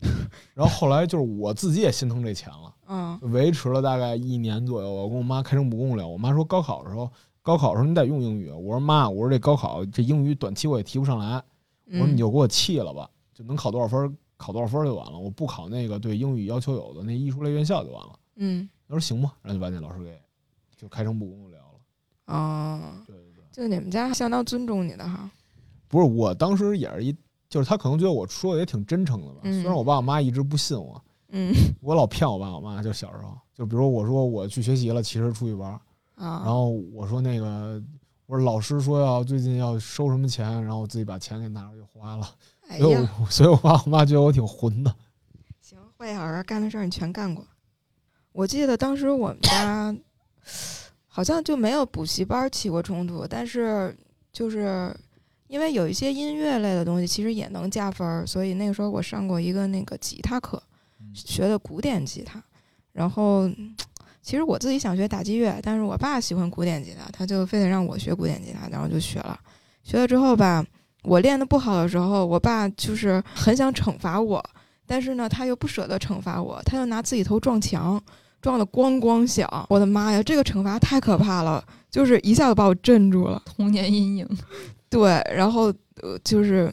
[0.54, 4.92] 然后后来就是我自己也心疼这钱了，嗯维持了大概一年左右。
[4.92, 7.10] 我跟我妈开诚布公聊，我妈说高考的时候，
[7.48, 8.50] 高考的时候你得用英语。
[8.50, 11.42] 我说妈，我说这高考这英语短期我也提不上来，
[11.86, 18.18] 我说嗯你就给我弃了吧，就能考多少分考多少分就完了，我不考那个对英语要求有的那艺术类院校就完了。
[18.36, 20.20] 嗯他说行吧，然后就把那老师给
[20.76, 22.34] 就开诚布公的聊了。
[22.34, 23.42] 哦，对对对。
[23.50, 25.30] 就你们家相当尊重你的哈。
[25.88, 27.16] 不是，我当时也是一，
[27.48, 29.40] 就是他可能觉得我说的也挺真诚的吧。
[29.44, 35.80] 嗯虽然我爸我妈一直不信我，嗯我老骗我爸我妈，就小时候，就比如我说我去学习了，其实出去玩儿，
[36.18, 37.80] 啊，然后我说那个，
[38.26, 42.28] 我说老师说要最近要收什么钱，然后我自己把钱给拿出去花了，
[42.68, 44.94] 哎所以我呀，所以我爸我妈觉得我挺混的。
[45.62, 47.46] 行，坏小孩干的事儿你全干过。
[48.32, 49.96] 我记得当时我们家
[51.06, 53.96] 好像就没有补习班起过冲突，但是
[54.32, 54.94] 就是
[55.46, 60.62] 因为有一些音乐类的东西其实也能加分儿，所以那个时候我上过一个那个吉他课，
[61.14, 62.42] 学的古典吉他。
[62.92, 63.48] 然后
[64.28, 69.40] 其实我自己想学打击乐，但是我爸喜欢古典吉他，他就非得让我学古典吉他，然后就学了。
[69.82, 70.62] 学了之后吧，
[71.04, 74.44] 我练得不好的时候，我爸就是很想惩罚我，
[74.86, 77.98] 但是呢，他又不舍得惩罚我，他就拿自己头撞墙，
[78.42, 79.48] 撞得咣咣响。
[79.70, 83.42] 我的妈呀，这个惩罚太可怕了，就是一下子把我镇住了。
[83.46, 84.28] 童年阴影。
[84.90, 86.70] 对，然后呃，就是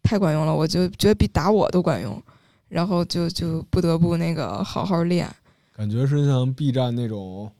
[0.00, 2.22] 太管用了，我就觉得比打我都管用，
[2.68, 5.28] 然后就就不得不那个好好练。
[5.76, 7.50] 感觉是像 B 站那种，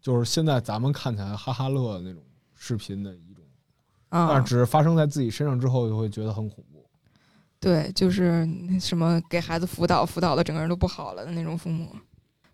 [0.00, 2.22] 就是现在咱们看起来哈哈乐的那种
[2.54, 3.44] 视频的一种，
[4.08, 6.82] 但啊是，只是发生在自己身上之后，就会觉得很恐怖。
[7.60, 11.94] 对，就是那什么给孩子辅导，辅导的整个人都不好了的那种父母。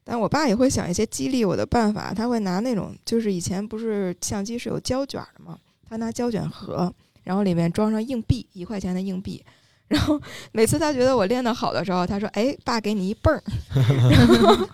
[0.02, 5.56] 但我爸也会想一些激励我的办法，他会拿那种，就是以前不是相机是有胶卷的吗？
[5.88, 9.44] 他拿胶卷盒，然后里面装上硬币，一块钱的硬币。
[9.90, 10.20] 然后
[10.52, 13.42] 每次他觉得我练得好的时候，他说：“哎，爸，给你一泵儿。”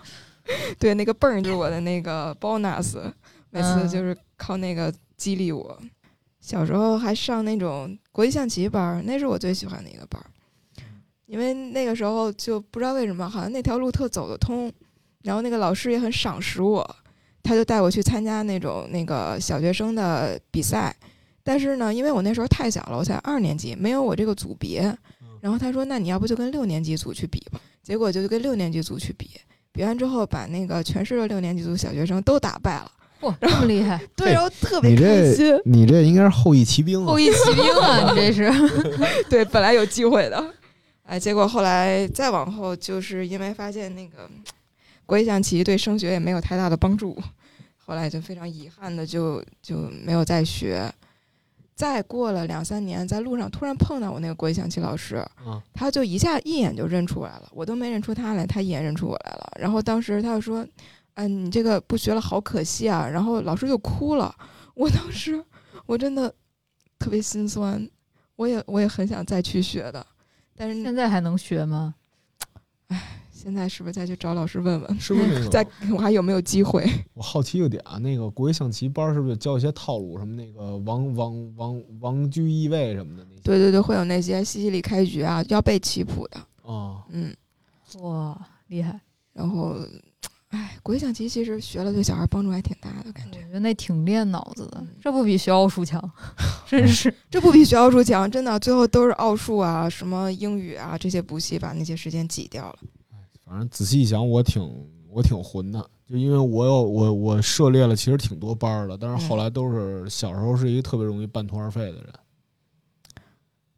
[0.77, 3.01] 对，那个泵儿就是我的那个 bonus，
[3.49, 5.75] 每次就是靠那个激励我。
[6.39, 10.29] 小时候还上那种国际象棋班儿，那是我最喜欢的一个班儿，
[11.25, 14.71] 因为那个时候就不知道为什么，好像那条路特走得通，
[15.23, 16.95] 然后那个老师也很赏识我，
[17.41, 20.95] 他就带我去参加那种那个小学生的比赛。
[21.47, 24.93] 但是呢，因为我那时候太小了，我才二年级，没有我这个组别。
[25.39, 29.29] 然后他说：“那你要不就跟六年级组去比吧？”结果就跟六年级组去比，
[29.71, 32.91] 比完之后把那个全市的六年级组小学生都打败了。
[33.21, 33.97] 哇，这么厉害！
[34.13, 35.61] 对，然后特别开心这。
[35.63, 37.17] 你这应该是后羿骑兵啊后！
[37.17, 38.51] 羿骑兵啊，你这是
[39.29, 40.53] 对，本来有机会的，
[41.03, 44.29] 哎，结果后来再往后，就是因为发现那个
[45.05, 47.17] 国际象棋对升学也没有太大的帮助，
[47.77, 50.91] 后来就非常遗憾的就就没有再学。
[51.77, 59.47] 再过了两三年，在路上突然碰到我那个国际象棋老师，嗯他就一下一眼就认出来了，我都没认出他来，他一眼认出我来了。
[59.59, 60.65] 然后当时他就说
[61.13, 64.35] ：“嗯、你这个不学了，好可惜啊。”然后老师就哭了。
[64.73, 65.39] 我当时
[65.85, 66.33] 我真的
[66.97, 67.87] 特别心酸，
[68.35, 70.03] 我也我也很想再去学的，
[70.55, 71.93] 但是现在还能学吗？
[73.37, 75.71] 现在是不是再去找老师问问，是不是那 再个？
[75.93, 76.83] 我还有没有机会？
[77.13, 83.41] 我好奇一个点啊，那个国际象棋班是不是教一些套路，什么那个王王王王居易位什么的那些？
[83.43, 87.31] 对对对，会有那些西西里开局啊，要背棋谱的，哦，嗯，
[87.99, 88.35] 哇，
[88.67, 88.99] 厉害！
[89.33, 89.75] 然后，
[90.49, 93.37] 哎，国际象棋其实学了对小孩帮助还挺大的感觉。
[93.39, 96.01] 我觉得那挺练脑子的嗯，这不比学奥数强，
[96.67, 97.13] 真是。
[97.29, 102.79] 这不比学奥数强，真的，最后都是奥数啊、什么英语啊这些补习把那些时间挤掉了。
[103.47, 104.61] 反正仔细一想，我挺
[105.09, 112.13] 我挺混的，就因为我有我我涉猎了其实挺多班儿的，但是后来都是小时候是一个特别容易半途而废的人。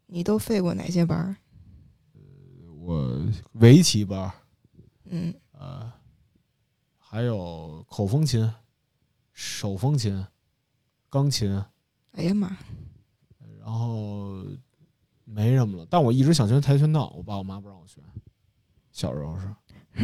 [0.06, 1.36] 你都废过哪些班儿？
[2.80, 4.32] 我围棋班儿，
[5.04, 5.92] 嗯，呃，
[6.98, 8.52] 还有口风琴、
[9.32, 10.26] 手风琴、
[11.08, 11.62] 钢琴，
[12.12, 12.56] 哎呀妈，
[13.60, 14.44] 然后
[15.24, 15.86] 没什么了。
[15.88, 18.00] 但我一直想学跆拳道，我爸我妈不让我学。
[18.90, 19.54] 小时候是，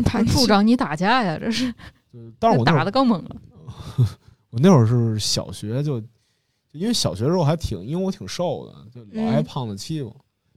[0.05, 1.73] 怕你助长你打架呀，这是
[2.13, 3.37] 就是但是我打的更猛了。
[4.51, 6.07] 我那会儿是小学就，就
[6.73, 10.15] 因为小学的时候还挺，因为我挺瘦的，就老挨嗯胖子欺负，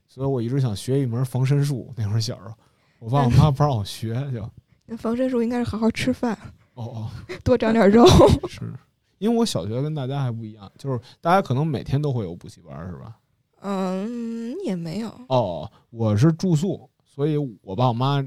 [0.08, 1.92] 所以我一直想学一门防身术。
[1.96, 2.54] 那会儿小时候，
[2.98, 4.50] 我爸我妈不让我学，就 哦
[4.86, 6.36] 那防身术应该是好好吃饭，
[6.74, 7.08] 哦，
[7.44, 8.04] 多长点肉。
[8.48, 8.72] 是
[9.18, 13.16] 因为我小学跟大家还不一样，就是大家可能每天都会有补习班，是吧？
[13.60, 15.14] 嗯，也没有。
[15.28, 18.24] 哦，我是住宿，所以我爸我妈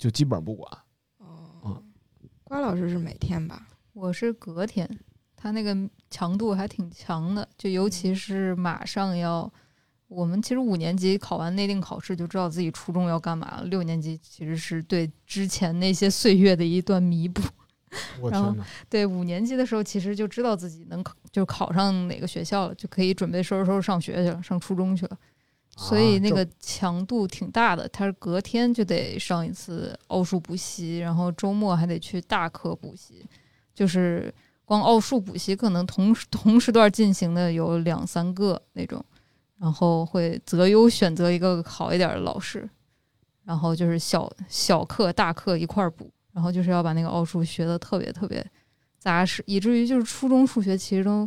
[0.00, 0.78] 就基本上不管。
[1.18, 1.82] 哦嗯，
[2.42, 3.68] 瓜老师是每天吧？
[3.92, 4.88] 我是隔天，
[5.36, 5.76] 他那个
[6.08, 9.52] 强度还挺强的，就尤其是马上要，
[10.08, 17.42] 我们其实五年级考完内定考试就知道自己初中要干嘛了，六年级其实是对之前那些岁月的一段弥补。
[18.30, 18.64] 然后我天哪！
[18.88, 25.18] 对，五年级的时候其实就知道自己能考，就考上哪个学校了，就可以准备收拾收拾上学去了，上初中去了。
[25.82, 33.24] 所以那啊个强度挺大的，他是隔天就得上一次奥数补习，然后周末还得去大课补习，
[33.74, 34.32] 就是
[34.66, 39.02] 光奥数补习可能同时同时段进行的有两三个那种，
[39.58, 42.68] 然后会择优选择一个好一点的老师，
[43.44, 48.46] 然后就是小小课大课一块儿补，然后就是要把那个奥数学的特别特别
[48.98, 51.26] 扎实，以至于就是初中数学其实都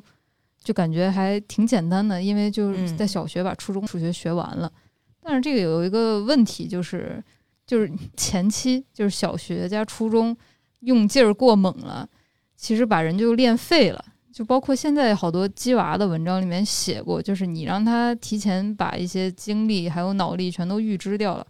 [0.64, 4.72] 就感觉还挺简单的，因为就是嗯在小学把初中数学学完了。
[5.22, 7.24] 但是这个有一个问题，就是
[7.66, 10.36] 就是前期就是小学加初中
[10.82, 12.08] 用劲儿过猛了，
[12.56, 14.06] 其实把人就练废了。
[14.32, 21.46] 就包括现在好多鸡娃的文章里面写过，就是你让他提前把一些精力还有脑力全都预支掉了，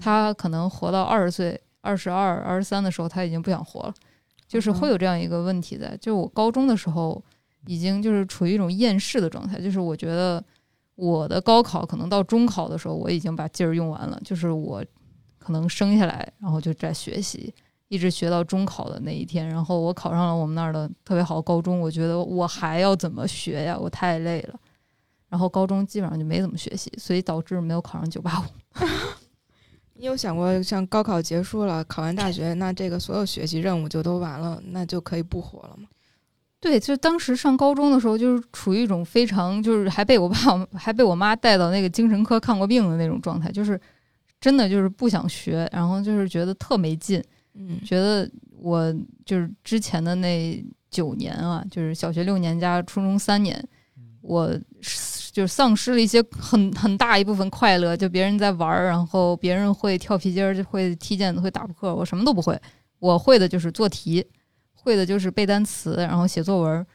[0.00, 3.94] 他可能活到二十岁、二十二、二十三的时候，他已经不想活了，
[4.48, 5.96] 就是会有这样一个问题在。
[6.00, 7.22] 就我高中的时候，
[7.66, 10.42] 已经就是处于一种厌世的状态，就是我觉得
[10.94, 14.84] 我的高考可能到中考的时候，我已经把劲儿用完了，就是我
[15.38, 17.52] 可能生下来，然后就在学习，
[17.88, 23.78] 一直学到中考的那一天，然后我考上了我们那儿的特别好的高中，我觉得我还要怎么学呀？
[23.78, 24.58] 我太累了。
[25.28, 28.44] 然后高中基本上就没怎么学习，所以导致没有考上九八五。
[29.94, 35.88] 你有想过，像高考结束了，考完大学，那这个所有学习任务就都完了，那就可以不活了吗？
[36.64, 40.36] 对，就当时上高中的时候，就是处于一种非常，就是还被我爸
[40.72, 43.78] 还被我妈带到那个精神科看过病的那种状态，就是
[44.40, 47.22] 真的就是不想学，然后就是觉得特没劲，
[47.52, 47.78] 嗯。
[47.84, 48.26] 觉得
[48.58, 48.90] 我
[49.26, 53.62] 就是之前的那九年啊，就是小学六年加初中三年，
[54.22, 54.50] 我
[54.80, 62.58] 是就是丧失了一些很很大一部分快乐，就别人在玩儿，然后别人会跳皮筋儿，就会踢毽子，会打扑克，我什么都不会，
[63.00, 64.24] 我会的就是做题，
[64.84, 66.86] 会的就是背单词，然后写作文，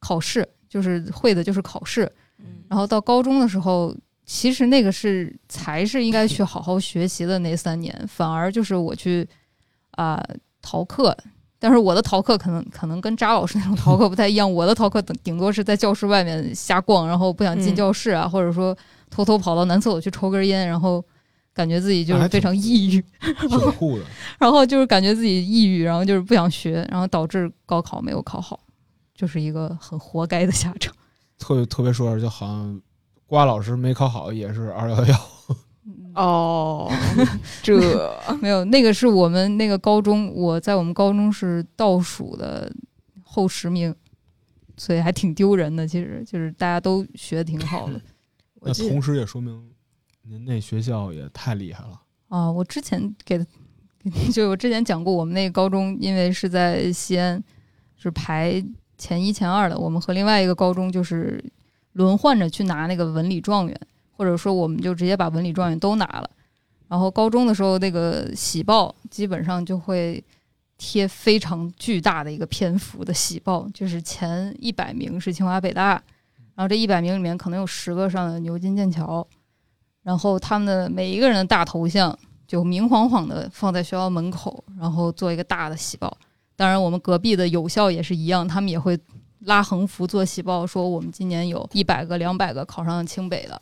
[0.00, 9.26] 考试就是会的就是考试，嗯然后到高中的时候，其实那个是才是应该去好好学习的那三年，反而就是我去
[9.92, 10.20] 啊、
[10.60, 11.16] 逃课。
[11.58, 18.76] 但是我的逃课可能可能跟扎老师那种逃课不太一样，我的逃课顶顶多是在教室外面瞎逛，然后不想进嗯教室啊，或者说
[19.08, 21.02] 偷偷跑到男厕所去抽根烟，然后
[21.56, 23.02] 感觉自己就是非常抑郁，
[23.48, 24.04] 挺酷的。
[24.38, 28.60] 然后就是感觉自己抑郁，然后就是不想学，然后导致高考没有考好，
[29.14, 30.94] 就是一个很活该的下场。
[31.38, 32.78] 特别特别说点，就好像
[33.24, 35.28] 瓜老师没考好也是二幺幺，
[36.14, 36.92] 哦，
[37.62, 37.74] 这
[38.42, 42.70] 没有，那个是我们那个高中，我在我们高中是倒数的
[43.22, 43.94] 后十名，
[44.76, 45.88] 所以还挺丢人的。
[45.88, 47.98] 其实就是大家都学的挺好的
[48.60, 49.70] 那同时也说明
[50.28, 52.00] 您那学校也太厉害了。
[52.28, 52.50] 啊。
[52.50, 53.38] 我之前给，
[54.32, 57.42] 就我之前讲过，我们那个高中因为是在西安，
[57.96, 58.64] 是排
[58.98, 61.42] 前一前二的，我们和另外一个高中就是
[61.92, 66.28] 轮换着去拿那个文理状元，或者说我们就直接把文理状元都拿了。
[66.88, 70.22] 然后高中的时候，那个喜报基本上就会
[70.78, 76.00] 贴非常巨大的一个篇幅的喜报，就是前一百名是清华北大，
[76.54, 79.26] 然后这一百名里面可能有十个上的牛津剑桥，
[80.06, 82.16] 然后他们的每一个人的大头像
[82.46, 86.16] 就明晃晃的放在学校门口，然后做一个大的喜报。
[86.54, 88.96] 当然，我们隔壁的有校也是一样，他们也会
[89.40, 93.60] 拉横幅做喜报，说我们今年有一百个、两百个考上清北的，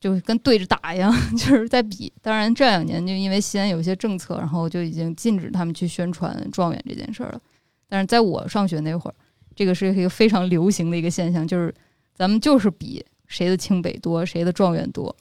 [0.00, 2.10] 就跟对着打一样， 就是在比。
[2.22, 7.40] 当然，这两年就因为西安有一些政策，然后就已经禁止他们去宣传状元这件事儿了。
[7.86, 9.14] 但是在我上学那会儿，
[9.54, 11.72] 这个是一个非常流行的一个现象，就是
[12.14, 15.14] 咱们就是比谁的清北多，谁的状元多。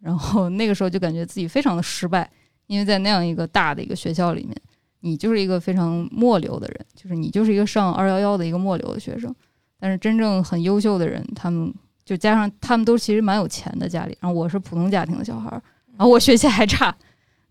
[0.00, 2.28] 然后那个时候就感觉自己非常的失败，
[2.66, 4.56] 因为在那样一个大的一个学校里面，
[5.00, 9.34] 你就是一个非常末流的人，就是你就是一个上二幺幺的一个末流的学生。
[9.78, 11.72] 但是真正很优秀的人，他们
[12.04, 15.62] 就加上他们都其实蛮有钱的家里，然后我是普通家庭的小孩儿，
[15.96, 16.94] 然后我学习还差。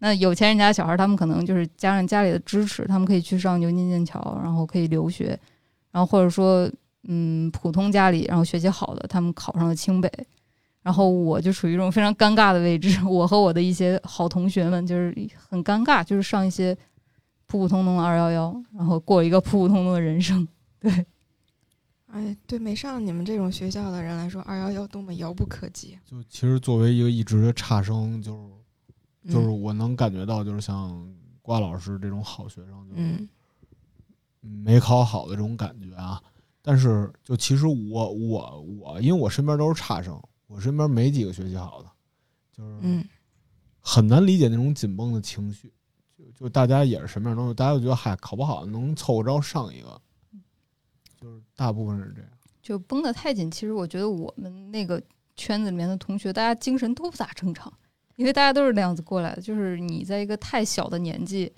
[0.02, 5.38] 那有钱人家小孩儿，他们可能就是加上家里的支持，他们可以去上牛津剑桥，然后可以留学，
[5.92, 6.72] 然后或者说，
[7.08, 10.10] 嗯，普通家里然后学习好的，他们考上了清北，
[10.90, 13.00] 然后我就处于一种非常尴尬的位置。
[13.06, 16.76] 我和我的一些好同学们就是很尴尬，就是上一些
[17.46, 20.48] 普普通通的二幺幺，然后过一个普普通通的人生。
[20.82, 21.06] 对，
[22.08, 25.96] 哎，对没上你们这种学校的人来说，二幺幺多么遥不可及。
[26.04, 31.08] 就其实作为一个一直的差生，就是就是嗯我能感觉到，就是像
[31.44, 33.30] 瓜老师这种好学生，就是嗯
[34.42, 36.20] 没考好的这种感觉啊。
[36.64, 41.90] 但是就其实我我我，因为我身边都是差生，我身边没几个学习好的，
[42.52, 43.08] 就是嗯
[43.80, 45.72] 很难理解那种紧绷的情绪。
[46.18, 50.02] 就就大家也是什么样东西，大家都觉得嗨，考不好能凑合着上一个，
[51.22, 52.30] 就是大部分是这样。
[52.62, 55.02] 就绷得太紧，其实我觉得我们那个
[55.38, 57.72] 圈子里面的同学，大家精神都不咋正常，
[58.16, 59.42] 因为大家都是那样子过来的。
[59.42, 61.52] 就是你在一个太小的年纪，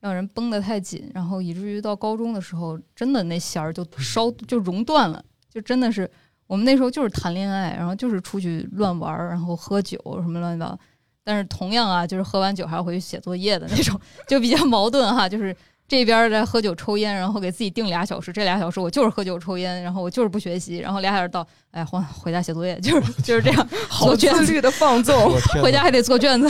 [0.00, 6.10] 让人绷得太紧，然后以至于到高中的时候，真的那弦儿就 烧就熔断了，就真的是
[6.48, 10.78] 我们那时候就是谈恋爱，然后就是出去乱玩儿，然后喝酒什么乱七八糟。
[11.22, 15.28] 但是同样啊，就是喝完酒还要回去写作业的那种， 就比较矛盾哈。
[15.28, 15.54] 就是
[15.86, 25.14] 这边在喝酒抽烟，然后给自己定俩小时，这俩小时我就是喝酒抽烟，然后我就是不学习，然后俩小时到，哎，回回家写作业，就是就是这样， 好做，自律的放纵。
[25.62, 26.48] 回家还得做卷子。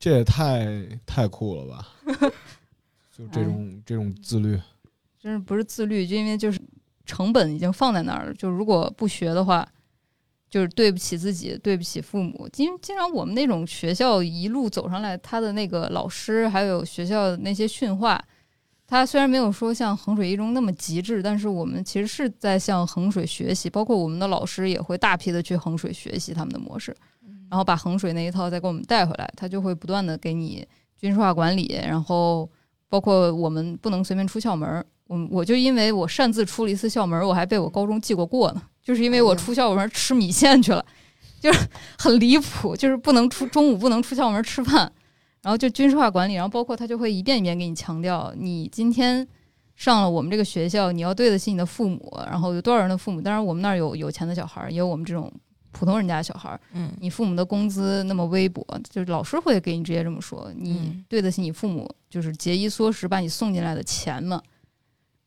[0.00, 0.66] 这也太
[1.06, 1.88] 太酷了吧！
[3.16, 4.60] 就这种这种自律，
[5.20, 6.60] 真是不是自律，就因为就是
[7.08, 9.66] 成本已经放在那儿了，就如果不学的话，
[10.50, 12.46] 就是对不起自己，对不起父母。
[12.56, 18.22] 因为经常我们那种学校一路走上来，他的那个老师还有学校的那些训话，
[18.86, 26.94] 他虽然没有说像衡水一中那么极致，但是我们其实是在向衡水学习，包括我们的老师也会大批的去衡水学习他们的模式，
[27.50, 30.66] 然后把衡水那一套再给我们带回来，他就会不断的给你
[30.98, 32.48] 军事化管理，然后
[32.88, 34.84] 包括我们不能随便出校门儿。
[35.08, 40.84] 我我就因为我擅自出了一次校门儿，我还被我高中记过过呢，就是因为我出校门吃米线去了，
[41.40, 44.92] 就是很离谱，就是不能出中午不能出校门吃饭，
[45.42, 49.26] 然后就军事化管理，然后包括他就会一遍一遍给你强调，你今天
[49.76, 53.20] 上了我们这个学校，你要对得起你的父母，然后有多少人的父母？
[53.20, 55.32] 当然，我们那儿有有钱的小孩儿，也有我们这种
[55.72, 56.60] 普通人家的小孩儿。
[56.74, 64.42] 嗯你父母的工资那么微薄，就是老师会给你直接这么说，你嗯对得起你父母，就是节衣缩食把你送进来的钱吗？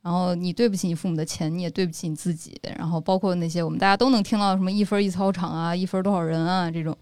[0.01, 2.59] 然后你对不起你父母的钱，你也对不起你自己。
[2.77, 6.97] 然后包括那些我们大家都能听到什么一分一操场啊，一分多少人啊这种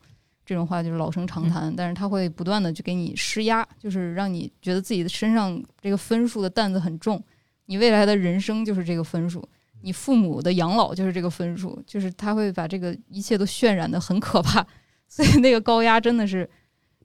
[0.45, 1.73] 这种话，就是老生常谈。
[1.75, 7.23] 但是他会不断的去给你施压，就是让你觉得自己的身上这个分数的担子很重，
[7.67, 9.47] 你未来的人生就是这个分数。
[9.81, 14.61] 你父母的养老就是这个分数，就是他会把这个一切都渲染的很可怕，
[15.07, 16.49] 所以那个高压真的是，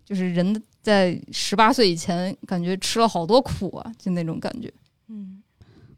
[0.04, 4.68] 就是人在十八岁以前感觉吃了好多苦啊，就那种感觉。
[5.06, 5.40] 嗯，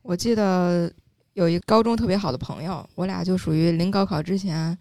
[0.06, 0.90] 我记得
[1.32, 4.76] 有一高中特别好的朋友，我俩就属于临高考之前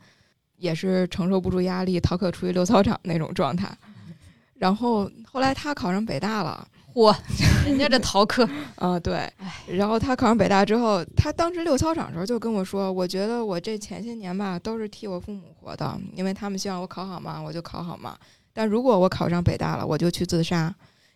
[0.57, 3.75] 也是承受不住压力，逃课出去溜操场那种状态。
[4.53, 7.13] 然后后来他考上北大了，嚯，
[7.65, 8.47] 人家这逃课，
[8.77, 18.15] 啊、对唉，然后他考上北大之后，他当时溜操场的时候就跟我说，我觉得我这前些年吧都是替我父母活的，因为他们希望我考好嘛，我就考好嘛。
[18.53, 20.73] 但如果我考上北大了，我就去自杀，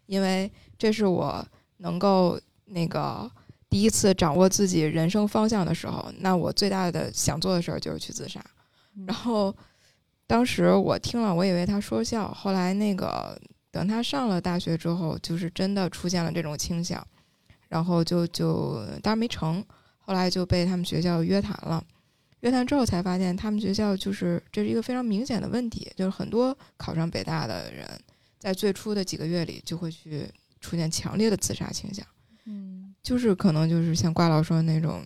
[0.08, 1.46] 因为这是我
[1.78, 3.30] 能够那个
[3.70, 8.44] 第一次掌握自己人生方向的时候，那我最大的想做的事儿就是去自杀。
[9.06, 9.56] 然后
[10.26, 13.40] 当时我听了，我以为他说笑，后来那个
[13.72, 17.06] 等他上了大学之后，就是真的出现了这种倾向，
[17.68, 19.64] 然后就就当然没成，
[19.98, 21.84] 后来就被他们学校约谈了。
[22.42, 27.86] 约谈之后才发现，他们学校就是这是一个非常明显的问题，就是很多考上北大的人，
[28.38, 30.26] 在最初的几个月里就会去
[30.62, 32.06] 出现强烈的自杀倾向，
[32.46, 35.02] 嗯，就是可能就是像瓜老说的那种，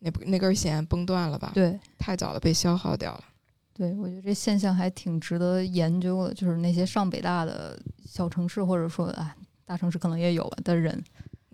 [0.00, 3.24] 那那根弦崩断了吧，对太早了被消耗掉了。
[3.72, 7.76] 对，我觉得这现象还挺值得研究的，就是那些上北大的
[8.06, 11.02] 小城市，或者说啊大城市可能也有吧的人，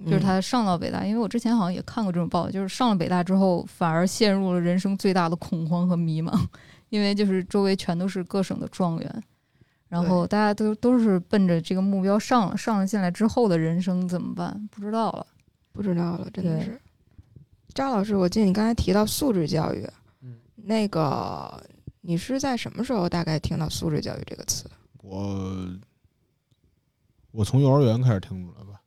[0.04, 6.38] 就是嗯他上到北大，因为我之前好像也看过这种报道，就是上了北大之后，反而陷入了人生最大的恐慌和迷茫，
[6.90, 9.22] 因为就是周围全都是各省的状元，
[9.88, 14.68] 然后大家都都是奔着这个目标上了，上了进来之后的人生怎么办？
[14.70, 15.26] 不知道了。
[15.80, 16.78] 不知道了，真的是。
[17.72, 19.88] 张老师，我记得你刚才提到素质教育，
[20.20, 21.58] 嗯那个
[22.02, 24.68] 你是在什么时候大概听到素质教育这个词？
[25.02, 25.66] 我
[27.30, 28.78] 我从幼儿园开始听出来吧。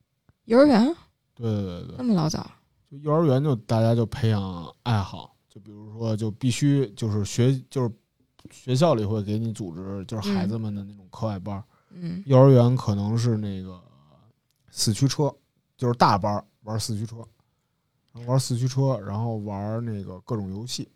[0.46, 0.86] 幼儿园
[1.34, 2.48] 对对对对那，么老早？
[2.92, 7.92] 就幼儿园就大家就培养爱好，就比如说就必须就是学就是
[8.52, 11.64] 学校里会给你组织就是孩子们的那种课外班。
[11.90, 13.82] 嗯幼儿园可能是那个
[14.70, 15.34] 四驱车，
[15.76, 17.18] 就是大班儿玩四驱车，
[18.26, 20.90] 玩四驱车，然后玩那个各种游戏，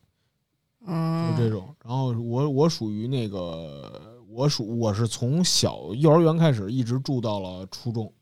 [0.85, 1.75] 嗯，就这种。
[1.83, 8.13] 然后我我属于那个我属我是从小幼儿园开始一直住到了初中，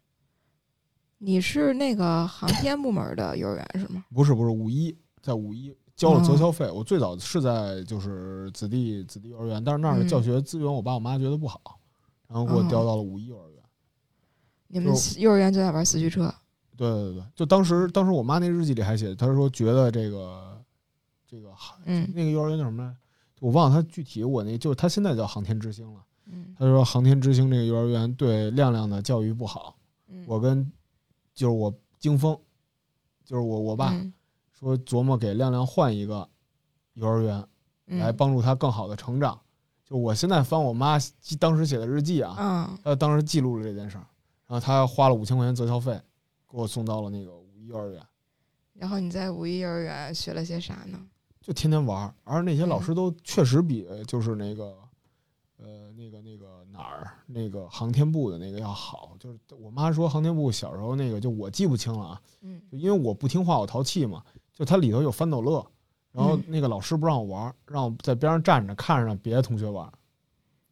[1.17, 4.05] 你是那个航天部门的幼儿园是吗？
[4.13, 6.69] 不是不是五一，在五一交了择校费。
[6.71, 11.79] 我最早是在就是子弟子弟幼儿园，但是那儿的嗯教学资源我爸我妈觉得不好，
[12.27, 13.61] 然后给我调到了五一幼儿园。
[14.67, 16.33] 你们幼儿园就在玩四驱车？
[16.77, 20.61] 对对对，就当时当时我妈那日记里还写，她说觉得这个
[21.27, 21.51] 这个
[21.85, 22.97] 嗯那个幼儿园叫什么来着？
[23.39, 26.01] 我忘了她具体，我那就是它现在叫航天之星了。
[26.27, 29.75] 嗯她说航天之星这个幼儿园对亮亮的教育不好，
[30.07, 30.71] 嗯，我跟
[31.33, 32.37] 就是我惊风，
[33.23, 34.11] 就是我我爸嗯
[34.51, 36.27] 说琢磨给亮亮换一个
[36.93, 37.45] 幼儿园
[37.87, 39.39] 嗯来帮助他更好的成长。
[39.87, 44.07] 就我现在翻我妈记当时写的日记啊，啊，她当时记录了这件事儿，
[44.47, 46.01] 然后她花了五千块钱择校费
[46.55, 48.01] 给我送到了那个五一幼儿园。
[48.73, 50.99] 然后你在五一幼儿园学了些啥呢？
[51.41, 54.77] 就天天玩儿，而那些老师都确实比就是那个，
[55.57, 59.15] 呃，那个那个哪儿那个航天部的那个要好。
[59.19, 65.65] 就是我妈说航天部小时候那个，就我记不清了啊，嗯就因为我不听话，我淘气嘛，就它里头有翻斗乐，
[66.11, 69.93] 然后嗯那个老师不让我玩儿，让我在边上站着看着别的同学玩儿。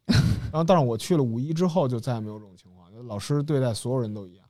[0.50, 4.43] 然后，但是我去了五一之后，就再也没有这种情况，老师对待所有人都一样。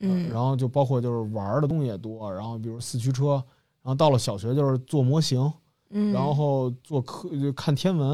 [0.00, 3.34] 嗯，然后就包括就是玩的东西也多，然后比如四驱车，
[3.82, 5.52] 然后到了小学就是做模型，
[5.90, 8.10] 嗯，然后做课就看天文，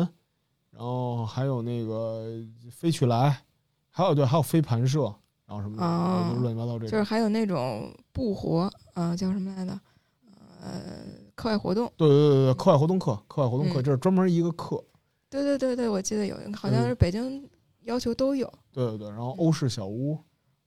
[0.70, 2.26] 然后还有那个
[2.70, 3.43] 飞去来，
[3.91, 5.03] 还有对，还有飞盘射，
[5.47, 6.91] 然后什么的，哦就乱七八糟这种。
[6.91, 9.80] 就是还有那种布活，呃，叫什么来着？
[10.61, 10.80] 呃，
[11.37, 11.91] 课外活动。
[11.97, 14.82] 对对对对，课外活动课，课外活动课，嗯这是专门一个课。
[15.30, 17.49] 对对对对，我记得有，好像嗯是北京
[17.84, 20.18] 要求都有对对对，然后欧式小屋、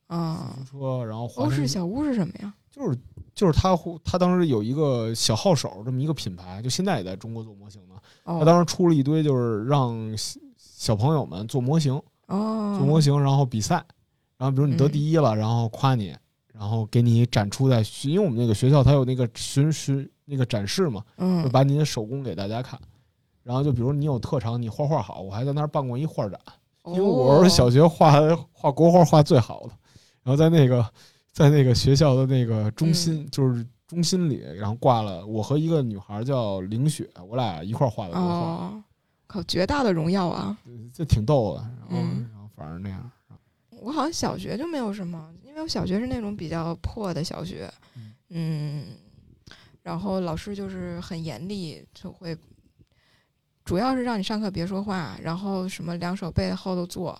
[0.10, 2.53] 啊车，然后滑欧式小屋是什么呀？
[2.70, 2.97] 就是
[3.34, 7.95] 就是他他当时有一个小号手这么一个品牌，就现在也在中国做模型呢。
[8.26, 11.93] 他哦当时出了一堆，就是让小小朋友们做模型，
[12.28, 13.84] 哦，做模型，然后比赛，
[14.38, 16.16] 然后比如你得嗯第一了，然后夸你，
[16.53, 22.78] 然然后给你展出在，因为我们那个学校它有那个巡巡那个展示嘛，嗯就把你的手工给大家看。
[23.43, 26.38] 然后就比如你有特长，你画画好，我还在那儿办过一画展，
[26.88, 28.12] 因为我是小学画
[28.51, 29.74] 画国画画最好的，
[30.24, 30.86] 然后在那个
[31.32, 38.84] 在那个学校的那个中心，就是中心里，然后挂了我和一个女孩叫凌雪，我俩一块儿画的国画，哦，
[39.26, 40.58] 靠，绝大的荣耀啊！
[40.94, 41.62] 这挺逗的。
[41.62, 43.12] 然后嗯然后反正那样，
[43.82, 48.86] 我好像小学就没有什么，因为我小学是那种比较破的小学，嗯嗯，
[49.82, 52.38] 然后老师就是很严厉，就会
[53.64, 57.20] 主要是让你上课别说话，然后什么两手背后头坐，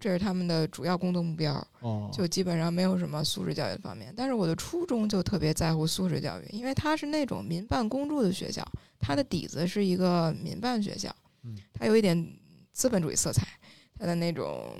[0.00, 4.14] 这是他们的主要工作目标，哦，就基本上没有什么素质教育的方面。
[4.16, 8.64] 但是我的初中就特别在乎素质教育，因为它是那种民办公助的学校，
[9.00, 12.32] 它的底子是一个民办学校嗯，它有一点
[12.72, 13.44] 资本主义色彩，
[13.98, 14.76] 它的那种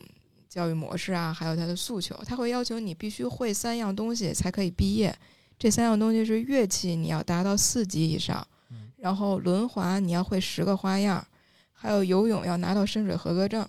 [0.48, 5.12] 教育模式啊，还有它的诉求，它会要求你必须会三样东西才可以毕业。
[5.58, 11.26] 这三样东西是乐器，你要达到四级以上嗯，然后轮滑你要会十个花样，
[11.72, 13.68] 还有游泳要拿到深水合格证。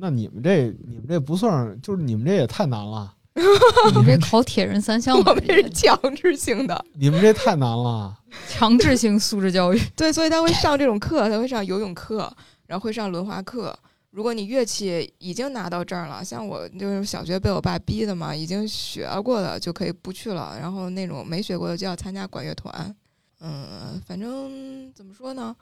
[0.00, 3.14] 那你们这你们这不算，就是你们这也太难了，
[3.94, 8.16] 你这考铁人三项我们这是强制性的，你们这太难了。
[8.48, 9.80] 强制性素质教育。
[9.94, 12.30] 对，所以他会上这种课，他会上游泳课，
[12.66, 13.76] 然后会上轮滑课。
[14.10, 22.94] 如果你乐器已经拿到证了，像我就是小学被我爸逼的嘛，已经学过的就可以不去了，然后那种没学过的就要参加管乐团。
[23.40, 25.54] 嗯，反正怎么说呢，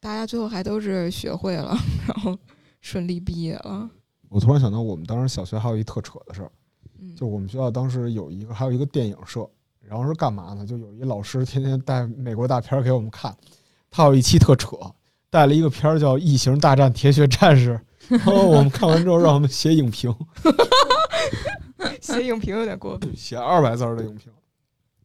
[0.00, 1.76] 大家最后还都是学会了，
[2.08, 2.36] 然后
[2.90, 3.90] 顺利毕业了。
[4.30, 6.50] 我突然想到，我们当时小学还有一特扯的事儿，
[6.98, 9.46] 嗯，就我们学校当时有一个还有一个电影社，
[9.82, 10.64] 然后是干嘛呢？
[10.64, 13.36] 就有一老师天天带美国大片给我们看，
[13.90, 14.74] 他有一期特扯，
[15.28, 17.78] 带了一个片儿叫《异形大战铁血战士》，
[18.16, 20.14] 然后我们看完之后让我们写影评，
[22.00, 23.12] 写影评有点过分。
[23.14, 24.32] 写二百字儿的影评。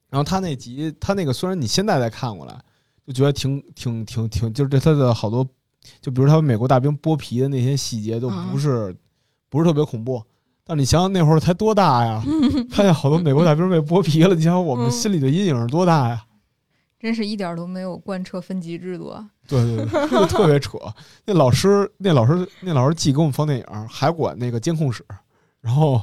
[0.09, 2.57] 然后他那集，他那个虽然你现在再看过来，
[3.05, 5.45] 就觉得挺挺挺挺，就是对他的好多，
[6.01, 8.95] 就比如他们美国大兵剥皮的那些细节都不是、
[9.49, 10.21] 不是特别恐怖。
[10.65, 12.23] 但你想想那会儿才多大呀？
[12.71, 16.23] 看见好多美国大兵被剥皮了，你想想我们嗯心里的阴影是多大呀？
[16.99, 19.27] 真是一点都没有贯彻分级制度啊！
[19.45, 20.77] 对对对，就特别扯。
[21.25, 25.03] 那老师，那老师，那老师既给我们放电影，还管那个监控室，
[25.59, 26.01] 然后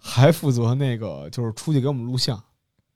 [0.00, 2.42] 还负责那个就是出去给我们录像。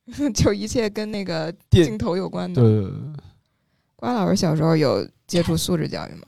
[0.32, 2.62] 就一切跟那个镜头有关的。
[2.62, 3.24] 对对对对，
[3.96, 6.26] 瓜老师小时候有接触素质教育吗？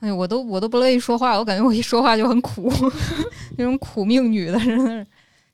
[0.00, 2.70] 哎呦，我都我都不乐意说话，我感觉我一说话就很苦，
[3.56, 5.06] 那种苦命女的，真的是。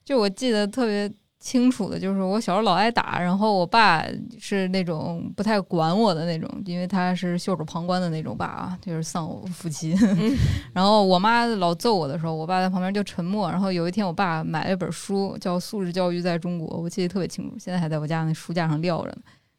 [0.04, 1.08] 就我记得特别
[1.38, 4.04] 清楚的，就是我小时候老挨打，然后我爸
[4.40, 9.96] 是那种不太管我的那种，因为他是袖手旁观的那种爸啊，就是丧偶父亲。
[10.74, 13.48] 然后我妈老揍我的时候，我爸在旁边就沉默。
[13.48, 19.18] 然后有一天，我爸买了一本书，叫《素质教育在中国》，我记得特别清楚，现在还在我家那书架上撂着呢。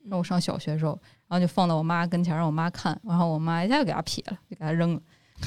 [0.10, 5.02] 让我上小学的时候，然后就放到我妈跟前，让我妈看，然后我妈一下就给她撇了，就给她扔了。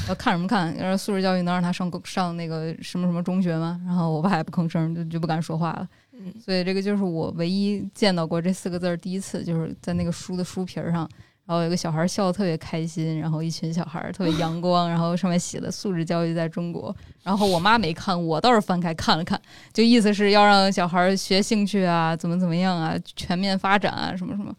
[0.09, 0.77] 要看什么看？
[0.77, 3.81] 要是素质教育能让她上上那个什么什么中学吗？
[3.87, 5.89] 然后我爸也不吭声，就就不敢说话了。
[6.17, 11.09] 嗯所以这个就是我唯一见到过这四个字儿第一次，就是在那个书的书皮儿上，
[11.45, 16.95] 然后有个小孩笑得特别开心，然后一群小孩特别阳 光，然后上面写的“素质教育在中国”。
[17.23, 19.41] 然后我妈没看，我倒是翻开看了看，
[19.73, 24.53] 就意思是要让小孩学兴趣啊，怎么怎么样啊，全面发展啊，什么什么。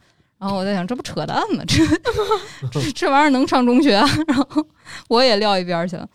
[0.46, 1.64] 然后我在想，这不扯淡吗？
[1.66, 4.08] 这这玩意儿能上中学啊？
[4.30, 4.64] 然后
[5.08, 6.08] 我也撂一边儿去了。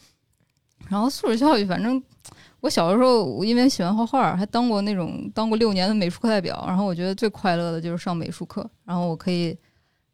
[0.89, 2.01] 然后素质教育，反正
[2.61, 6.64] 我小的时候，我因为喜欢画画，还当过那种当过六年的美术课代表。
[6.68, 9.59] 然后我觉得最快乐的就是上美术课，然后我可以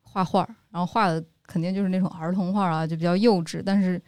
[0.00, 4.00] 画画，然后画的肯定就是那种儿童画啊，就比较幼稚，但是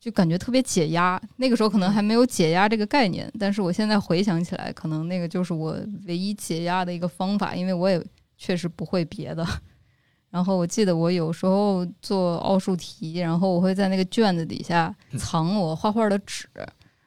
[0.00, 1.20] 就感觉特别解压。
[1.36, 8.02] 那个时候可能还没有解压这个概念，但是我现在回想起来，可能那个就是我唯一解压的一个方法，因为我也
[8.40, 9.46] 确实不会别的。
[10.30, 16.48] 然后我记得我有时候做奥数题，然后我会在那个卷子底下藏我画画的纸，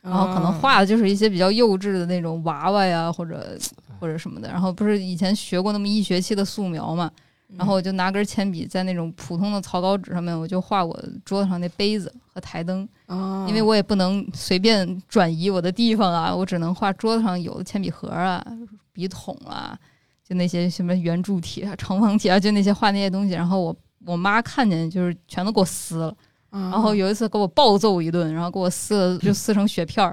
[0.01, 3.57] 然后可能画的就是一些比较幼稚的那种娃娃呀，或者
[3.99, 4.47] 或者什么的。
[4.49, 7.09] 然后不是以前学过那么一学期的素描嘛，
[7.47, 10.93] 嗯然后我就拿根铅笔在那种普通的草稿纸上面，我就画我
[11.25, 18.45] 桌子上那杯子和台灯，啊，因为我也不能随便转移我的地方啊，我只能画桌子上有的铅笔盒啊、
[18.91, 19.79] 笔筒啊，
[20.27, 23.33] 就那些什么圆柱体啊、长方体啊，就那些画那些东西。
[23.33, 26.15] 然后我我妈看见就是全都给我撕了。
[26.49, 30.11] 然然后有一次给我暴揍一顿，然后给我撕了就撕成雪片儿，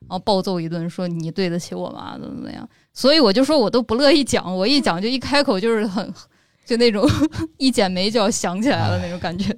[0.00, 2.66] 然后暴揍一顿，说你对得起我妈怎么怎么样。
[2.92, 6.12] 所以我就说我都不乐意讲，我一讲就一开口就是很
[6.64, 7.06] 就那种
[7.58, 9.54] 一剪眉就要想起来了那种感觉。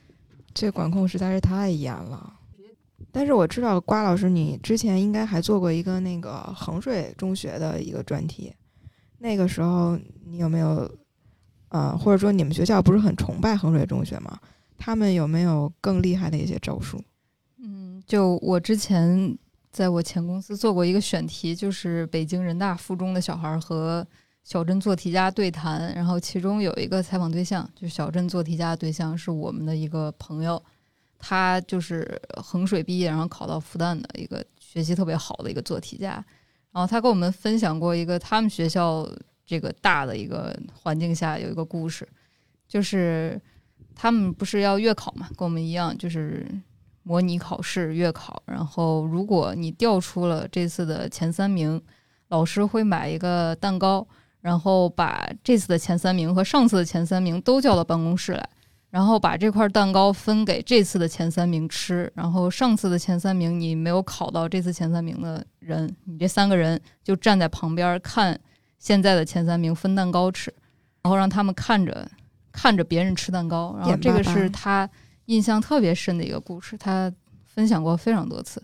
[0.52, 2.34] 这管控实在是太严了。
[3.10, 8.52] 但是我知道瓜老师，你之前应该还做过一个那个衡水中学的一个专题，
[9.22, 10.90] 那个时候你有没有，
[11.68, 14.38] 呃，或者说你们学校不是很崇拜衡水中学吗？
[14.76, 16.98] 他们有没有更厉害的一些招数？
[17.58, 19.38] 嗯，就我之前
[19.70, 24.06] 在我前公司做过一个选题，就是北京人大附中的小孩和
[24.42, 30.60] 小镇做题家对谈，然后其中有一个采访对象，就小镇做题家的对象是我们的一个朋友。
[31.22, 36.24] 他就是衡水毕业，然后考到复旦的一个学习特别好的一个做题家。
[36.72, 39.08] 然后他跟我们分享过一个他们学校
[39.44, 42.08] 这个大的一个环境下有一个故事，
[42.68, 43.40] 就是
[43.94, 46.46] 他们不是要月考嘛，跟我们一样，就是
[47.02, 48.42] 模拟考试月考。
[48.46, 51.82] 然后如果你调出了这次的前三名，
[52.28, 54.06] 老师会买一个蛋糕，
[54.40, 58.48] 然后把这次的前三名和上次的前三名都叫到办公室来。
[58.90, 68.38] 然后把这块蛋糕分给这次的前三名吃，然后上次的前三名你没有考到这次前三名的人，你这三个人就站在旁边看
[68.80, 70.52] 现在的前三名分蛋糕吃，
[71.02, 72.10] 然后让他们看着
[72.50, 74.90] 看着别人吃蛋糕，然后这个是他
[75.26, 77.12] 印象特别深的一个故事，他
[77.46, 78.60] 分享过非常多次，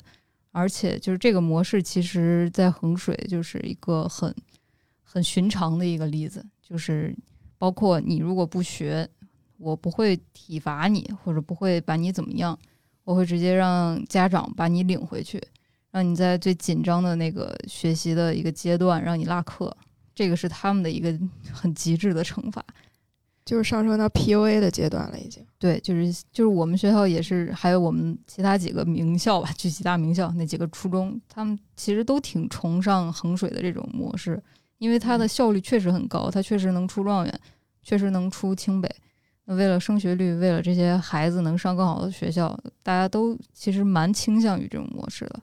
[0.50, 4.34] 而且就是这个模式其实在衡水就是一个很
[5.04, 7.16] 很寻常的一个例子，就是
[7.58, 9.08] 包括你如果不学。
[9.58, 12.58] 我不会体罚你，或者不会把你怎么样，
[13.04, 15.42] 我会直接让家长把你领回去，
[15.90, 19.74] 让你在最紧张的那个学习的一个阶段让你落课，
[20.14, 21.18] 这个是他们的一个
[21.52, 22.64] 很极致的惩罚，
[23.44, 25.44] 就是上升到 PUA 的阶段了，已经。
[25.58, 34.42] 对，就是就是我们学校也是，还有我们其他几个名校吧，就几大名校那几个初中，他们其实都挺崇尚衡水的这种模式，
[34.78, 37.40] 因为它的效率确实很高，它确实能出状元，
[37.82, 38.94] 确实能出清北。
[39.48, 45.40] 那为了升学率，为了这些孩子能上更好的学校，大家都其实蛮倾向于这种模式的。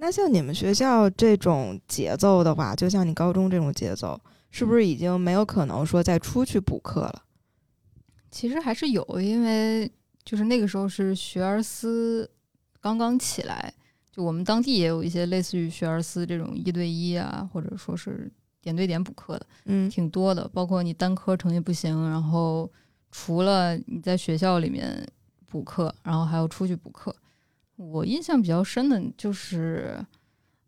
[0.00, 4.20] 那像你们学校这种节奏的话，就像你高中这种节奏，
[4.50, 7.22] 是不是已经没有可能说再出去补课了？
[8.32, 9.88] 其实还是有，因为
[10.24, 12.28] 就是那个时候是学而思
[12.80, 13.72] 刚刚起来，
[14.10, 18.28] 就我们当地也有一些类似于学而思这种一对一啊，或者说是
[18.60, 20.48] 点对点补课的，嗯，挺多的。
[20.48, 22.68] 包括你单科成绩不行，然后。
[23.10, 25.06] 除了你在学校里面
[25.46, 27.14] 补课，然后还要出去补课。
[27.76, 30.04] 我印象比较深的就是，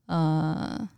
[0.07, 0.89] 呃，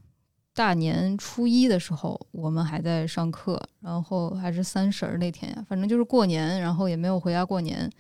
[0.55, 7.91] 大年初一的时候，我们还在上课，然后还是三十儿那天呀，反正就是过年，然后也没有回家过年。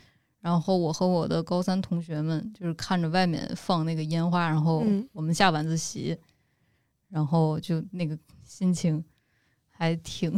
[0.40, 6.18] 然后我和我的高三同学们就是看着外面放那个烟花，然后我们下晚自习，
[7.09, 9.03] 然后就那个心情
[9.70, 10.32] 还挺。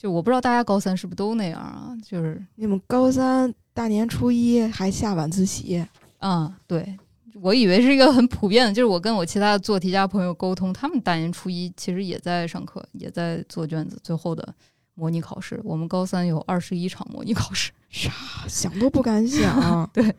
[0.00, 1.94] 就我不知道大家高三是不是都那样啊？
[2.02, 5.86] 就是你们高三大年初一还下晚自习
[6.16, 6.56] 啊？
[6.66, 6.98] 对，
[7.34, 8.72] 我以为是一个很普遍的。
[8.72, 14.54] 就是我跟我其他的做题家朋友沟通，他们大年初一其实也在上课，也在做卷子，最后的
[14.94, 15.60] 模拟考试。
[15.62, 18.10] 我们高三有二十一场模拟考试， 啥
[18.48, 19.86] 想都不敢想。
[19.92, 20.14] 对，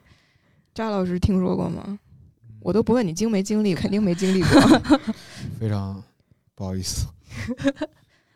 [0.75, 1.97] 扎老师听说过吗？
[2.59, 4.61] 我都不问你经没经历，肯定没经历过。
[5.59, 6.03] 非常
[6.53, 7.07] 不好意思。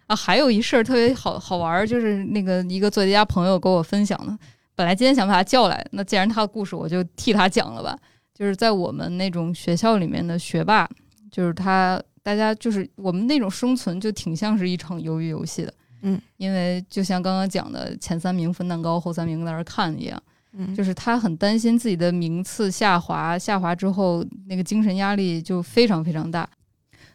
[0.07, 4.37] 啊，还有一事儿特别好好玩儿，就是那个一个作家朋友给我分享的。
[4.75, 7.97] 本来今天想把他叫来，那既然他的故事，我就替他讲了吧。
[8.33, 10.87] 就是在我们那种学校里面的学霸，
[11.31, 15.73] 就是他，大家就是我们那种生存就挺像是一场鱿鱼游戏的。
[16.01, 20.21] 嗯，因为就像刚刚讲的，前三名分蛋糕，后三名在那儿看一样。
[20.51, 26.47] 嗯，就是他很担心自己的名次下滑，下滑之后那个精神压力就非常非常大。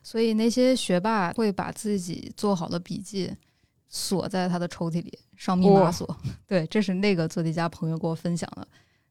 [0.02, 3.32] 所以那些学霸会把自己做好的笔记
[3.88, 6.16] 锁在他的抽屉里，上密码锁。
[6.46, 8.66] 对，这是那个做题家朋友给我分享的，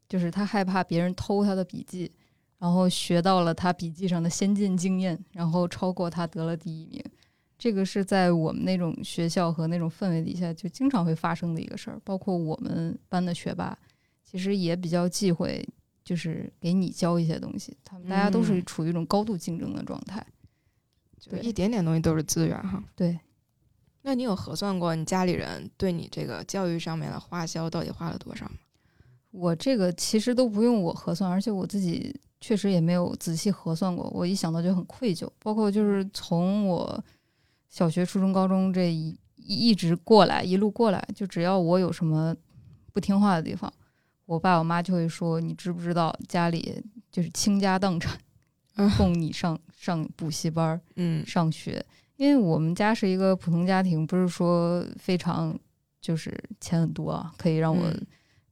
[0.08, 2.12] 就是他害怕别人偷他的笔记，
[2.58, 7.04] 然后学到了他笔记上的先进经验，然后超过他得了第一名。
[7.58, 12.00] 这个是在我们那种学校和那种氛围底下就经常会发生的一个事儿。
[12.06, 13.78] 包括我们班的学霸，
[14.24, 15.68] 其实也比较忌讳，
[16.06, 17.76] 就是给你教一些东西。
[17.84, 20.26] 他们大家都是处于一种高度竞争的状态。
[21.30, 22.84] 对，一点点东西都是资源哈。
[22.96, 23.20] 对，
[24.02, 28.56] 那你有核算过你家里人对你这个教育上面的花销到底花了多少吗？
[29.32, 34.10] 我这个其实都不用我核算，而且我自己确实也没有仔细核算过。
[34.10, 35.30] 我一想到就很愧疚。
[35.38, 37.04] 包括就是从我
[37.70, 42.36] 小学、初中、高中这一一直过来，一路过来，就只要我有什么
[42.92, 43.72] 不听话的地方，
[44.26, 48.20] 我爸我妈就会说：“你知不知道家里就是倾家荡产。”
[48.98, 51.84] 供你上上补习班儿，嗯，上学，
[52.18, 55.58] 因为我们家是一个普通家庭，不是说非常
[56.02, 57.92] 就是钱很多啊，可以让我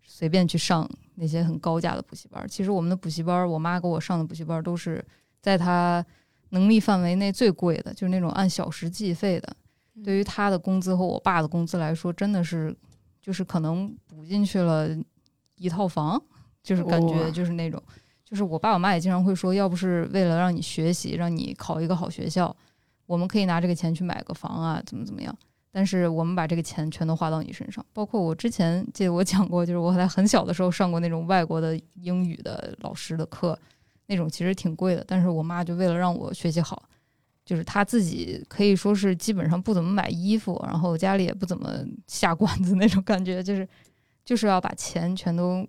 [0.05, 2.47] 随便去上那些很高价的补习班。
[2.47, 5.03] 其实我们的补习班，我妈给我上的补习班都是
[5.41, 6.03] 在她
[6.49, 9.55] 能力范围内最贵的，就是那种按小时计费的。
[10.03, 12.75] 对于她的工资和我爸的工资来说，真的是
[13.21, 14.89] 就是可能补进去了
[15.55, 16.21] 一套房，
[16.63, 17.81] 就是感觉就是那种。
[18.29, 22.53] 就是我爸我妈也经常会说，要不是为了让你学习，让你考一个好学校，
[23.05, 25.33] 我们可以拿这个钱去买个房啊，怎么怎么样。
[25.71, 33.57] 但是我们把这个钱全都花到你身上，包括我之前记得我讲过，就是我在很小的时候上过那种外国的英语的老师的课，
[34.07, 36.83] 那种其实挺贵的，但是我妈就为了让我学习好，
[37.45, 41.71] 就是她自己可以说是基本上不怎么买衣服，然后家里也不怎么
[42.07, 43.67] 下馆子那种感觉，就是
[44.25, 45.67] 就是要把钱全都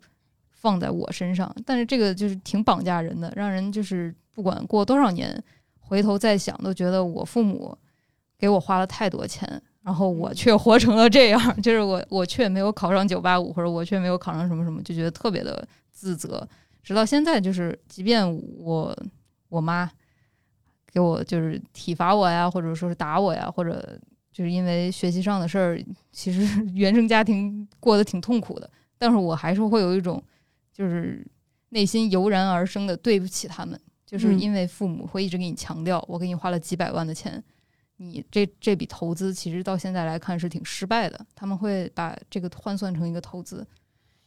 [0.61, 5.43] 放在我身上，但是这个就是挺绑架人的，让人就是不管过多少年，
[5.79, 7.77] 回头再想都觉得我父母
[8.37, 16.47] 给我花了太多钱，然后我却活成了这样， 就是我我却没有考上九八五，或者我却没有考上什么什么，就觉得特别的自责。
[16.83, 18.27] 直到现在，就是即便
[18.59, 18.97] 我
[19.49, 19.89] 我妈
[20.91, 23.99] 给我就是体罚我呀，或者说是打我呀，或者
[24.33, 25.81] 就是因为学习上的事儿，
[26.13, 26.43] 其实
[26.75, 30.23] 原生家庭过得挺痛苦的，但是我还是会有一种
[30.79, 31.27] 就是
[31.71, 37.43] 内心油然而生的对不起他们，就是嗯因为父母会一直给你强调，我给你花了几百万的钱，
[37.97, 43.67] 你这这笔投资其实到现在来看是挺失败的，他们会把这个换算成一个投资。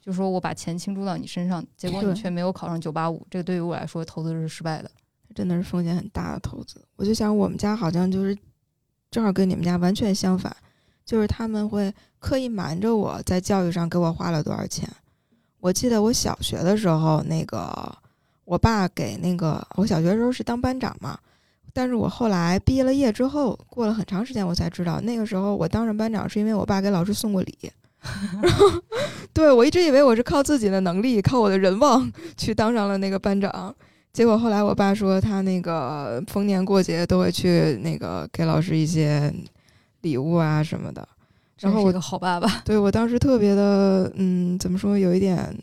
[0.02, 4.91] 就说我把钱倾注到你身上，结果你却没有考上九八五，这个对于我来说投资是失败的。
[5.34, 6.84] 真的是风险很大的投资。
[6.97, 8.38] 我就想，我们家好像就是
[9.10, 10.54] 正好跟你们家完全相反，
[11.06, 14.89] 就是他们会刻意瞒着我在教育上给我花了多少钱。
[15.62, 17.72] 我记得我小学的时候，那个
[18.43, 21.18] 我爸给那个我小学的时候是当班长嘛，
[21.72, 27.57] 但是我后来毕业了业之后，过了很长时间我才知道，那个时候我当上班长是因为我爸给老师送过礼。
[28.41, 28.66] 然后，
[29.32, 33.74] 对我一直以为我是靠自己的能力，靠我的人望去当上了那个班长。
[34.12, 39.32] 结果后来我爸说，他那个逢年过节都会去那个给老师一些
[40.01, 41.07] 礼物啊什么的。
[41.62, 45.55] 然后我真是个好爸爸， 对我当时特别的，嗯，怎么说，有一点，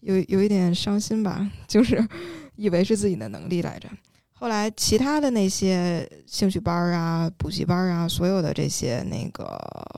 [0.00, 2.02] 有有一点伤心吧，就是
[2.56, 3.88] 以为是自己的能力来着。
[4.32, 9.44] 后来其他的那些兴趣班儿啊、补习班儿啊，所有的这些那个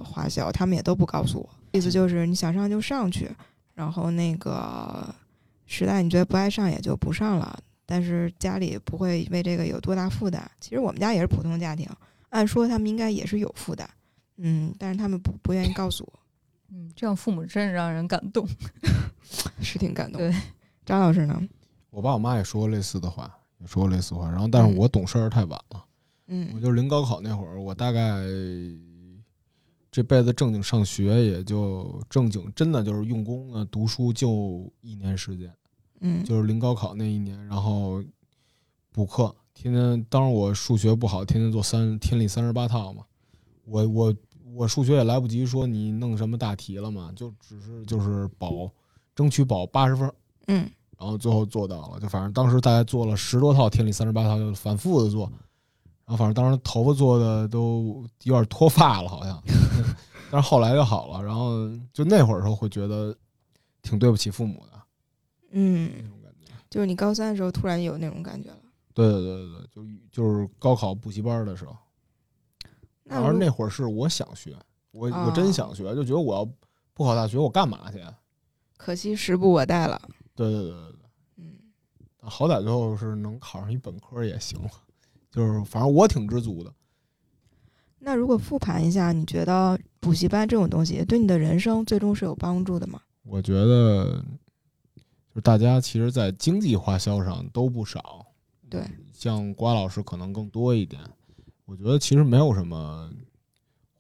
[0.05, 1.49] 花销，他们也都不告诉我。
[1.73, 3.31] 意思就是你想上就上去，
[3.75, 5.13] 然后那个
[5.67, 7.59] 实在你觉得不爱上也就不上了。
[7.85, 10.49] 但是家里不会为这个有多大负担。
[10.61, 11.89] 其实我们家也是普通家庭，
[12.31, 13.89] 按说他们应该也是有负担，
[14.37, 16.19] 嗯，但是他们不不愿意告诉我。
[16.71, 18.47] 嗯，这样父母真是让人感动。
[19.61, 20.21] 是挺感动。
[20.21, 20.35] 对，
[20.85, 21.41] 张老师呢？
[21.91, 24.31] 我爸我妈也说过类似的话，也说过类似的话。
[24.31, 25.85] 然后，但是我懂事儿太晚了。
[26.29, 28.21] 嗯我嗯就是临高考那会儿，我大概
[29.91, 35.51] 这辈子正经上学，也就正经真的就是用功的读书，就一年时间，
[36.01, 38.03] 嗯，就是临高考那一年，然后
[38.93, 40.05] 补课，天天。
[40.11, 43.05] 当时我数学不好，天天做三天理三十八套嘛。
[43.65, 44.15] 我我
[44.57, 48.71] 我数学也来不及说你弄什么大题了嘛，就只是就是保，
[49.15, 50.15] 争取保八十分儿。
[50.49, 55.31] 嗯然后最后做到了，就反正当时大概做了十多套天理三十八套，就反复的做，
[56.07, 59.43] 然后反正当时头发做的都有点脱发了，好像，
[60.33, 61.23] 但是后来就好了。
[61.23, 63.15] 然后就那会儿时候会觉得
[63.83, 64.81] 挺对不起父母的那
[65.51, 66.53] 嗯，种感觉。
[66.71, 68.59] 就是你高三的时候突然有那种感觉了。
[68.95, 71.77] 对对对对对，就就是高考补习班的时候，
[73.09, 74.57] 那如而那会儿是我想学，
[74.91, 76.45] 我我啊真想学，就觉得我要
[76.93, 78.03] 不考大学我干嘛去？
[78.77, 80.01] 可惜时不我待了。
[80.35, 80.99] 对对对对对。
[81.37, 81.53] 嗯
[82.21, 84.71] 好歹最后是能考上一本科也行了，
[85.31, 86.73] 就是反正我挺知足的。
[88.01, 93.01] 那如果复盘一下，你觉得补习班这种东西对你的人生最终是有帮助的吗？
[93.23, 94.25] 我觉得，
[95.29, 98.27] 就是大家其实，在经济花销上都不少。
[98.69, 101.01] 对，像瓜老师可能更多一点。
[101.67, 103.11] 我觉得其实没有什么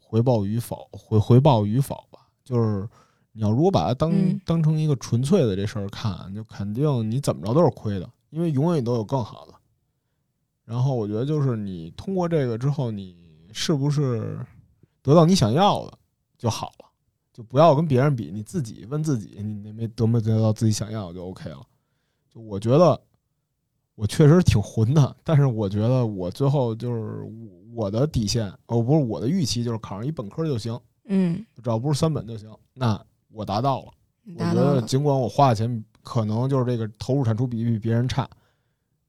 [0.00, 2.26] 回报与否，回回报与否吧。
[2.42, 2.88] 就是
[3.32, 9.52] 你要如果把它当、嗯当成一个纯粹的这事儿看，就肯定你怎么着都是亏的，因为永远都有更好的。
[10.64, 13.16] 然后我觉得就是你通过这个之后，你
[13.52, 14.38] 是不是
[15.02, 15.98] 得到你想要的
[16.38, 16.86] 就好了，
[17.32, 21.66] 就不要跟别人比，你自己问自己，你没得没得到自己想要的就 OK 了。
[22.32, 23.00] 就我觉得
[23.96, 27.22] 我确实挺混的，但是我觉得我最后就是
[27.74, 33.88] 我的底线，哦，不是我的预期，就是考上一本科就行，嗯，只要不是三本就行，那我达到了。
[34.22, 34.82] 你我觉得。
[34.82, 38.28] 尽管我花的钱可能就是这个投入产出比比别人差，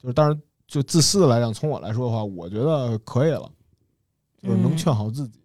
[0.02, 3.52] 就是但是就自私的来讲，从我来说的话，我觉得可以了，
[4.42, 5.40] 就是能嗯劝好自己。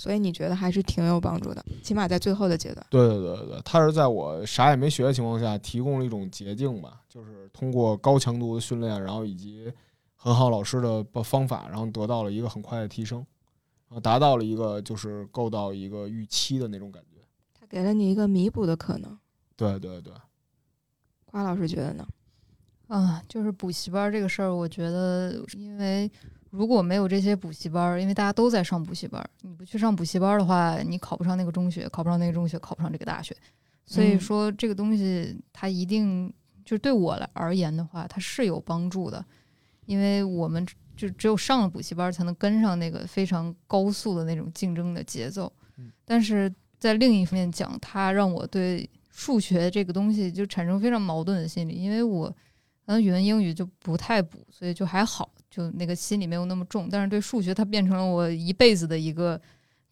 [0.00, 2.86] 所以你觉得还是挺有帮助的，起码在最后的阶段。
[2.88, 9.70] 对对对对对，他是在我啥也没学的情况下，提供了一种捷径吧，就是通过高强度的训练，然后以及
[10.16, 13.18] 很好老师的方法，然后得到了一个很快的提升，
[13.88, 17.20] 然后达到了一个就是够到一个预期的那种感觉。
[17.52, 19.18] 他给了你一个弥补的可能。
[19.54, 20.14] 对对对，
[21.26, 22.08] 瓜老师觉得呢？
[22.86, 26.10] 啊，就是补习班这个事儿，我觉得因为。
[26.50, 33.36] 如果没有这些补习班，因为大家都在上补习班，你不去上补习班的话，你考不上那个中学，考不上那个中学，考不上这个大学。
[33.86, 36.32] 所以说，这个东西它一定
[36.64, 39.24] 就是对我来而言的话，它是有帮助的，
[39.86, 40.64] 因为我们
[40.96, 45.52] 就只有上了补习班，才能跟上那个非常高速的那种竞争的节奏。
[46.04, 52.32] 但是在另一方面讲，它让我对数学这个东西就产生非常矛盾的心理，因为我
[52.90, 55.30] 可能语文、英语就不太补，所以就还好。
[55.48, 59.40] 就那个心里没有那么重，但是对数学它变成了我一辈子的一个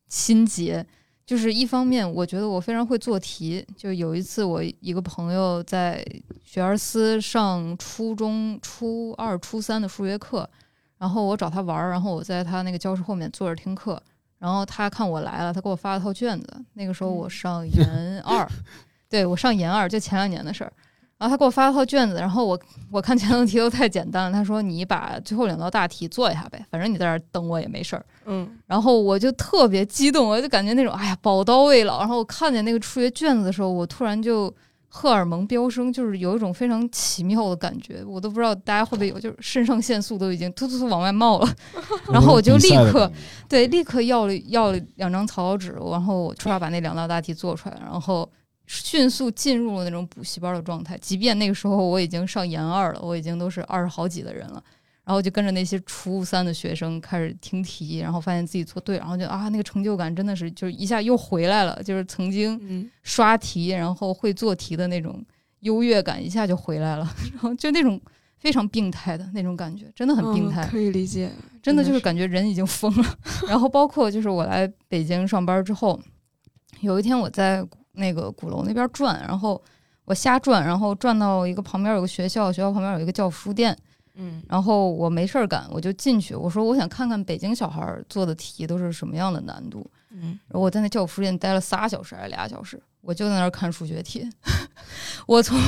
[0.09, 0.85] 心结。
[1.25, 3.65] 就是一方面，我觉得我非常会做题。
[3.77, 6.05] 就有一次，我一个朋友在
[6.43, 10.51] 学而思上初中初二、初三的数学课，
[10.97, 14.03] 然后我找他玩儿，然后我在他那个教室后面坐着听课，
[14.41, 16.65] 然后他看我来了，他给我发了套卷子。
[16.73, 18.45] 那个时候我上研二，
[19.09, 20.73] 对我上研二，就前两年的事儿。
[21.19, 22.57] 然后他给我发了套卷子，然后我
[22.93, 28.07] 我看前两题都太简单了，他说你把最后两道大题做一下呗，反正你在这儿等我也没事儿。
[28.27, 31.99] 嗯，然后我就特别激动，我就感觉那种哎呀宝刀未老。
[31.99, 34.55] 然后我看见那个数学卷子的时候，我突然就
[34.87, 41.49] 荷尔蒙飙升，就是有一种非常奇妙的感觉，我都不知道大家会不会有，就是肾上腺素都已经突突突往外冒了。
[42.12, 43.11] 然后我就立刻
[43.49, 48.31] 对立刻要了要了两张草稿纸，然后我出来把那两道大题做出来，然后。
[48.69, 54.62] 迅速进入了那种补习班的状态，即便那个时候我已经上研二了，我已经都是二十好几的人了，
[55.05, 65.25] 然后就跟着那些初三的学生开始听题，然后发现自己做对，然后就啊，那个成就感真的是就是一下又回来了，就是曾经刷题然后会做题的那种
[65.61, 67.99] 优越感一下就回来了， 然后就那种
[68.37, 71.31] 非常病态的那种感觉，真的很病态，可以理解，
[71.62, 73.19] 真的就是感觉人已经疯了。
[73.49, 75.99] 然后包括就是我来北京上班之后，
[76.83, 77.66] 有一天我在。
[77.99, 79.61] 那个鼓楼那边转，然后
[80.05, 83.77] 我瞎转，然后转到一个旁边有个学校，学校旁边有一个教辅书店，
[84.15, 94.29] 嗯，然后我没事儿干，我就进去，我说我想看看北京小孩做的题都是什么样的难度，嗯，然后我在那教辅书店待了仨小时还是俩小时，我就在那儿看数学题，
[95.27, 95.59] 我从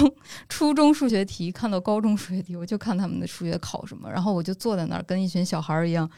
[0.49, 6.09] 初中数学题看到高中数学题，我就看他们的数学考什么，然后我就坐在那儿跟一群小孩儿一样。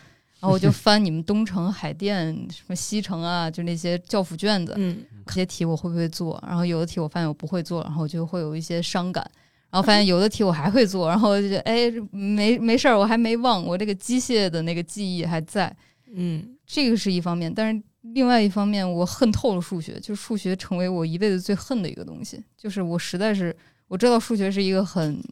[0.41, 6.43] 然后我就 翻你们东城、海淀、什么西城啊，就那些教辅卷子，嗯，这些题我会不会做？
[6.47, 9.29] 然后有的题我发现我不会做，然后就会有一些伤感。
[9.71, 15.75] 然后发现有的题我还会做，然后就觉得哎，没没事儿，我还没忘，我这个机械的那个记忆还在。
[16.15, 22.43] 嗯，这个是一方面，但是另外一方面，我恨透了数学，就数学成为我一辈子最恨的一个东西。
[22.57, 23.57] 就是我实在是
[23.89, 25.23] 我知道数学是一个很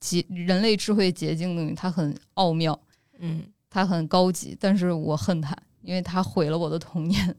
[0.00, 2.78] 捷人类智慧结晶的东西，它很奥妙。
[3.18, 3.42] 嗯。
[3.70, 7.36] 它很高级，但是我恨它，因为它毁了我的童年。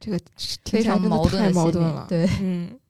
[0.00, 0.18] 这个
[0.64, 2.06] 非常矛盾，太矛盾了。
[2.08, 2.80] 对，嗯。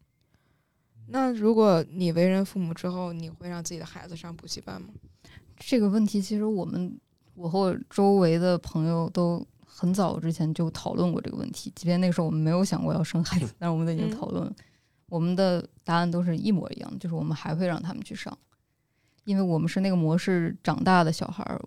[1.09, 4.89] 那如果你为人父母之后，你会让自己的孩子上补习班吗？
[5.59, 6.97] 这个问题其实我们
[7.35, 14.55] 我和我周围的朋友都很早之前就讨论过这个问题，即便那个时候我们没有想过要生孩子， 但是我们都已经讨论了。
[15.09, 18.39] 我们的答案都是一模一样，就是我们还会让他们去上，
[19.25, 21.61] 因为我们是那个模式长大的小孩儿。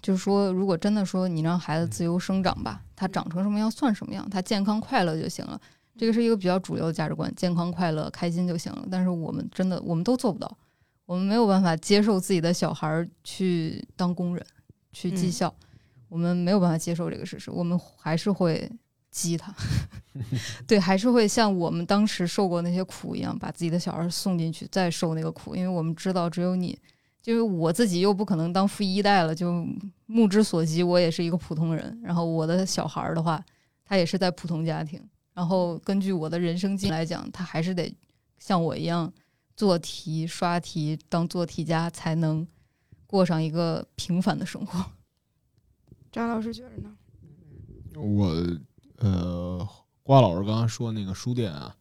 [0.00, 5.60] 就是说，如果真的说你让孩子自由生长吧，他长成什么样算什么样，他健康快乐就行了。
[5.96, 8.86] 这个是一个比较主流的价值观，健康快乐开心就行了。
[8.88, 10.56] 但是我们真的，我们都做不到，
[11.04, 14.46] 我们没有办法接受自己的小孩去当工人，
[14.92, 15.52] 去绩效，
[16.08, 18.70] 我们没有办法接受这个事实，我们还是会
[19.10, 19.52] 激他，
[20.68, 26.78] 对，还是会像我们当时受过那些苦一样，把自己的小孩送进去再受那个苦，因为我们知道只有你。
[27.28, 29.62] 就是我自己又不可能当富一代了，就
[30.06, 32.00] 目之所及，我也是一个普通人。
[32.02, 33.44] 然后我的小孩儿的话，
[33.84, 34.98] 他也是在普通家庭。
[35.34, 37.94] 然后根据我的人生经历来讲，他还是得
[38.38, 39.12] 像我一样
[39.54, 42.48] 做题、刷题、当做题家，才能
[43.06, 44.82] 过上一个平凡的生活。
[46.10, 46.96] 张老师觉得呢？
[47.94, 48.34] 我
[48.96, 49.68] 呃，
[50.02, 51.76] 瓜老师刚刚说那个书店啊，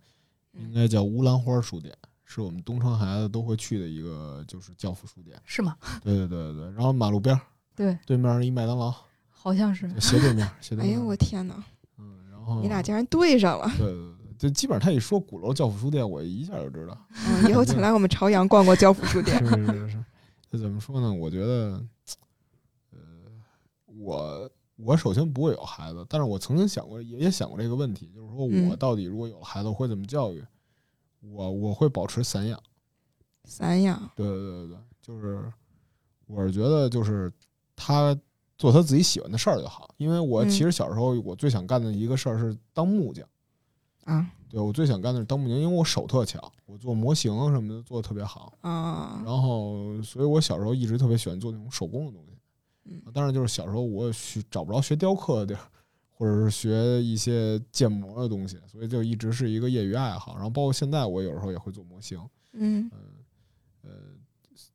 [0.60, 1.96] 应该叫乌兰花书店。
[2.30, 5.78] 是我们东城孩子都会去的一个，就是教辅书店，是吗？
[6.04, 7.42] 对对对对然后马路边儿，
[7.74, 8.94] 对，对面一麦当劳，
[9.30, 10.94] 好像是斜对面，斜对面。
[10.94, 11.64] 哎呦，我天哪！
[11.98, 13.66] 嗯，然后你俩竟然对上了。
[13.78, 16.98] 对对对，就基本上他一说鼓楼教辅书店，我一下就知道。
[17.26, 19.40] 嗯，以后请来我们朝阳逛逛教辅书店。
[19.40, 20.06] 是是是，
[20.52, 21.14] 这怎么说呢？
[21.14, 21.82] 我觉得，
[22.92, 23.00] 呃，
[23.86, 30.44] 我我首先不会有孩子，但是我曾经想过，也也想过这个问题，就是说我嗯到底如果有了孩子，我会怎么教育？
[31.22, 32.62] 我我会保持散养。
[33.46, 35.52] 散养，对对对对，就是
[36.26, 37.32] 我是觉得就是
[37.76, 38.18] 他
[38.58, 43.28] 做他自己喜欢的事儿就好，因为我嗯其实小时候我最想干的一个事儿是当木匠。
[44.04, 48.54] 啊对我最想干的是当木匠，因为我手特巧，我做模型什么的做的特别好。
[48.62, 52.32] 啊，然后，所以我小时候一直特别喜欢做那种手工的东西。
[52.86, 55.60] 嗯但是就是小时候我学找不着学雕刻的地儿，
[56.18, 60.34] 或者是学一些建模的东西，所以就一直是一个业余爱好。
[60.34, 62.20] 然后包括现在我有时候也会做模型，
[62.54, 62.90] 嗯。
[62.92, 63.00] 嗯
[63.84, 63.92] 呃，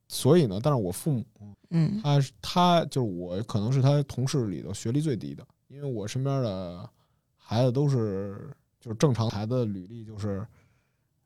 [0.07, 1.25] 所以呢，但是我父母
[1.71, 2.01] 嗯。
[2.01, 6.89] 他他就是我可能是他同事里头学历最低的，因为我身边的
[7.35, 10.47] 孩子都是就是正常孩子的履历就是，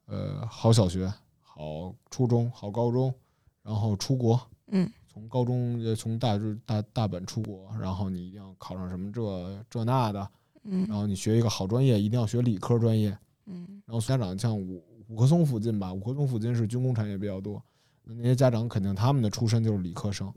[0.08, 3.14] 呃，好小学、好初中、好高中，
[3.62, 4.42] 然后出国，
[4.72, 10.20] 嗯从高中呃从大大大本出国，然后你一定要考上什么这这那的，
[10.64, 13.82] 然嗯后你学一个好专业，一定要学理科专业，嗯。
[13.86, 17.62] 然后家长像五五棵松附近吧，五棵松附近是军工产业比较多，
[18.04, 20.32] 那那些家长肯定他们的出身就是理科生，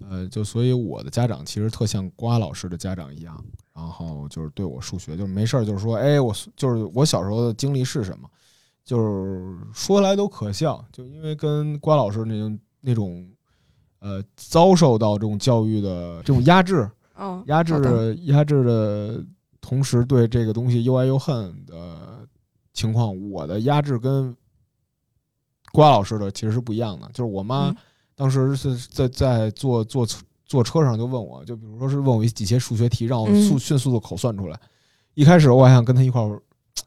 [0.00, 3.44] 呃，就所以我的家长其实特像瓜老师的家长一样，
[3.74, 8.28] 然后就是对我数学就是没事儿就是说，哎，我就是我小时候的经历是什么，
[8.84, 13.28] 就是说来都可笑，就因为跟瓜老师那种那种
[14.00, 17.74] 呃遭受到这种教育的这种压制，哦，压制
[18.22, 19.24] 压制的
[19.60, 22.26] 同时，对这个东西又爱又恨的
[22.72, 24.34] 情况，我的压制跟
[25.72, 27.08] 瓜老师的其实是不一样的。
[27.08, 27.76] 就是我妈嗯
[28.14, 30.06] 当时是在在坐坐
[30.44, 34.58] 坐车上就问我，就比如说是问我几些数学题，让我嗯速迅速的口算出来。
[35.14, 36.40] 一开始我还想跟他一块儿，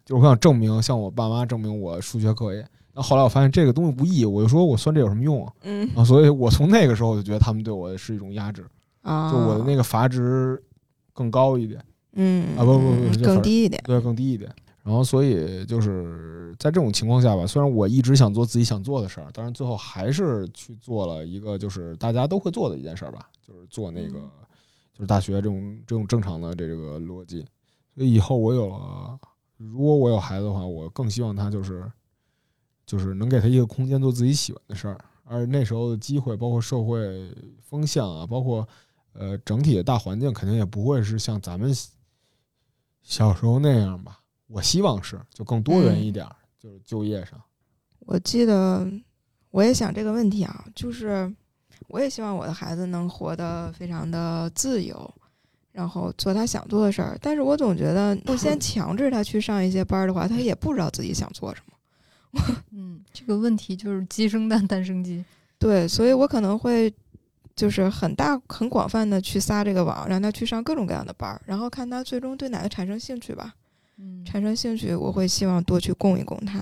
[0.05, 2.63] 就是我想证明向我爸妈证明我数学可以。
[2.93, 5.53] 然后后来我发现这个东西无意义，我就说我算这有什么用啊？
[5.63, 8.65] 嗯啊，所以我从那个时候就觉得他们对我是一种压制。
[9.01, 10.61] 啊，就我的那个阀值
[11.11, 11.83] 更高一点，
[12.13, 14.53] 嗯啊不不不更低一点，对，更低一点。
[14.83, 24.29] 然后，所以就是在这种情况下吧，虽然我一直想做自己想做的事儿，但是最后还是去做了一个就是大家都会做的一件事儿吧，就是做那个嗯
[24.93, 27.45] 就是大学这种这种正常的这个逻辑。
[27.95, 29.19] 所以以后我有了，
[29.57, 31.83] 如果我有孩子的话，我更希望他就是
[32.91, 38.67] 就是能给他一个空间做自己喜欢的事儿，而那时候的机会，包括社会风向啊，包括
[39.13, 41.73] 呃整体的大环境，肯定也不会是像咱们
[43.01, 44.19] 小时候那样吧。
[44.47, 47.41] 我希望是就更多元一点儿，就是就业上。
[47.99, 48.85] 我记得
[49.51, 51.33] 我也想这个问题啊，就是
[51.87, 55.09] 我也希望我的孩子能活得非常的自由，
[55.71, 57.17] 然后做他想做的事儿。
[57.21, 61.73] 但是我总觉得，不先 强制他去上一些班儿的话，他也不知道自己想做什么。
[62.71, 65.23] 嗯，这个问题就是鸡生蛋，蛋生鸡。
[65.59, 66.93] 对，所以我可能会
[67.55, 73.53] 就是很大、很广泛的去撒这个网，让他去上各种各样的班儿，然后看他最终对哪个产生兴趣吧。
[73.97, 76.59] 嗯，产生兴趣，我会希望多去供一供他，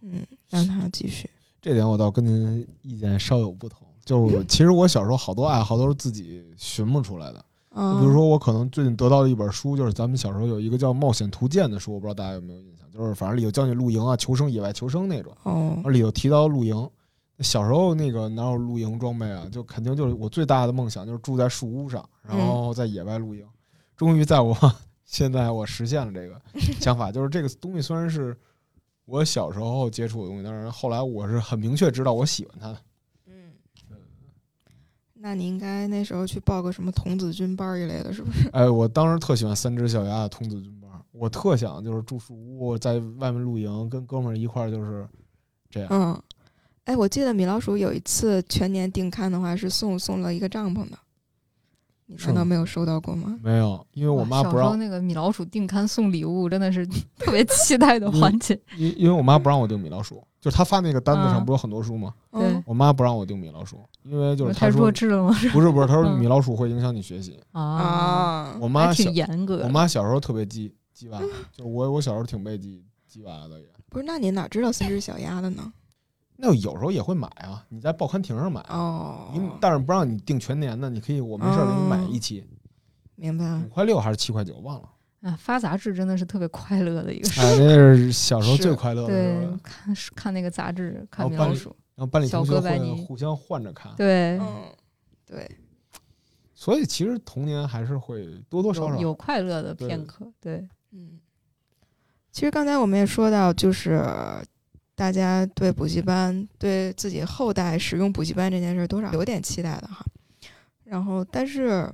[0.00, 1.28] 嗯，让他继续。
[1.62, 3.86] 这点我倒跟您意见稍有不同。
[4.04, 7.44] 就是我 其实我小时候好多爱好都是自己寻摸出来的。
[7.78, 15.36] 嗯，比如说，我可能最近得到的一本书，就是咱们小时候有一个叫《冒险图鉴》的书，我不知道大家有没有印象，就是反正里头教你露营啊、求生、野外求生那种。
[15.42, 16.90] 哦，里头提到露营，
[17.40, 19.46] 小时候那个哪有露营装备啊？
[19.52, 23.46] 就肯定就是我最大的梦想就是住在树屋上，然后在野外露营。
[23.96, 24.56] 终于在我
[25.04, 26.40] 现在我实现了这个
[26.80, 28.36] 想法，就是这个东西虽然是
[29.04, 32.78] 我小时候接触的东西，但是后来我是很明确知道我喜欢它的。
[33.26, 33.52] 嗯，
[35.14, 38.48] 那你应该那时候去报个什么童子军班一类的，是不是？
[38.50, 40.75] 哎，我当时特喜欢三只小鸭的童子军班，
[41.18, 45.08] 我特想就是住树屋，在外面露营，跟哥们儿一块儿就是
[45.70, 45.88] 这样。
[45.90, 46.22] 嗯，
[46.84, 50.98] 哎，我记得米老鼠有一次全年订刊的话是送送了一个帐篷的，
[52.06, 53.38] 你难道没有收到过吗？
[53.42, 56.86] 没有，因为我妈不让，小时候那个米老鼠订刊送礼物，真的是
[57.18, 58.58] 特别期待的环节。
[58.76, 62.14] 因因为我妈不让我订米老鼠，就是她发那个单子上嗯不是有很多书吗？
[62.30, 65.34] 对嗯，我妈不让我订米老鼠，因为就是太弱智了吗？
[65.52, 67.40] 不是不是，她说嗯米老鼠会影响你学习。
[67.52, 69.62] 啊，啊，我妈挺严格。
[69.64, 71.20] 我妈小时候特别鸡鸡娃，
[71.52, 73.66] 就我我小时候挺被鸡鸡娃的也。
[73.90, 75.70] 不是，那你哪知道三只小鸭的呢？
[76.38, 82.48] 那有时候也会买啊，你在报刊亭上买，哦，你但是不让你订全年的，你可以我没事给你买一期，
[83.14, 83.68] 明白了五。
[83.68, 84.88] 块六还是七块九，忘了。
[85.20, 87.40] 啊，发杂志真的是特别快乐的一个事。
[87.42, 94.64] 哎，那是小时候最快乐的时对候。，看看那个杂志，看班里米老鼠，然后班里同学互相换着看，对，嗯，
[95.26, 95.50] 对，
[96.54, 100.30] 所以其实童年还是会多多少少有有快乐的片刻。
[100.38, 100.68] 对，嗯，
[102.36, 104.04] 其实刚才我们也说到，就是
[104.94, 110.04] 大家对补习班、对自己后代使用补习班这件事，多少有点期待的哈。
[110.84, 111.90] 然后，但是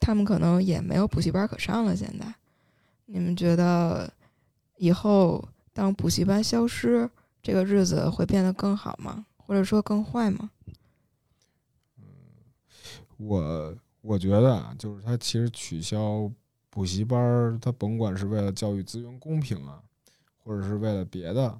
[0.00, 1.94] 他们可能也没有补习班可上了。
[1.94, 2.34] 现在，
[3.06, 4.12] 你们觉得
[4.78, 7.08] 以后当补习班消失，
[7.40, 9.24] 这个日子会变得更好吗？
[9.36, 10.50] 或者说更坏吗？
[11.98, 12.04] 嗯
[13.18, 16.28] 我我觉得啊，就是他其实取消
[16.74, 19.78] 补习班儿，他甭管是为了教育资源公平啊，
[20.42, 21.56] 或者是为了别的，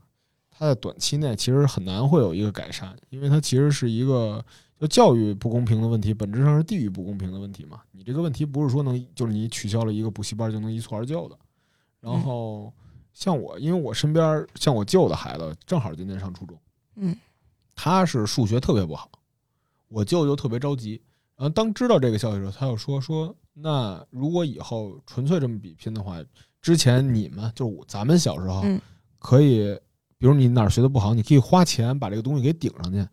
[0.50, 4.44] 他在短期内其实很难会有一个改善，因为它其实是一个
[4.76, 7.80] 就教育不公平的问题，本质上是地域不公平的问题嘛。
[7.92, 11.38] 你这个问题不是说能就是你取消了一个补习班就能一蹴而就的。
[12.00, 12.72] 然后
[13.12, 16.58] 像我，因为我身边儿像我舅的孩子正好今年上初中，
[16.96, 17.16] 嗯
[17.76, 19.08] 他是数学特别不好，
[19.86, 21.00] 我舅就特别着急。
[21.36, 26.22] 然后当知道这个消息的时候，他又说说，那如果以后纯粹这么比拼的话，
[26.62, 28.80] 之前你们就是咱们小时候嗯
[29.18, 29.74] 可以，
[30.18, 33.06] 比如你哪儿学的不好，你可以花钱把这个东西给顶上去。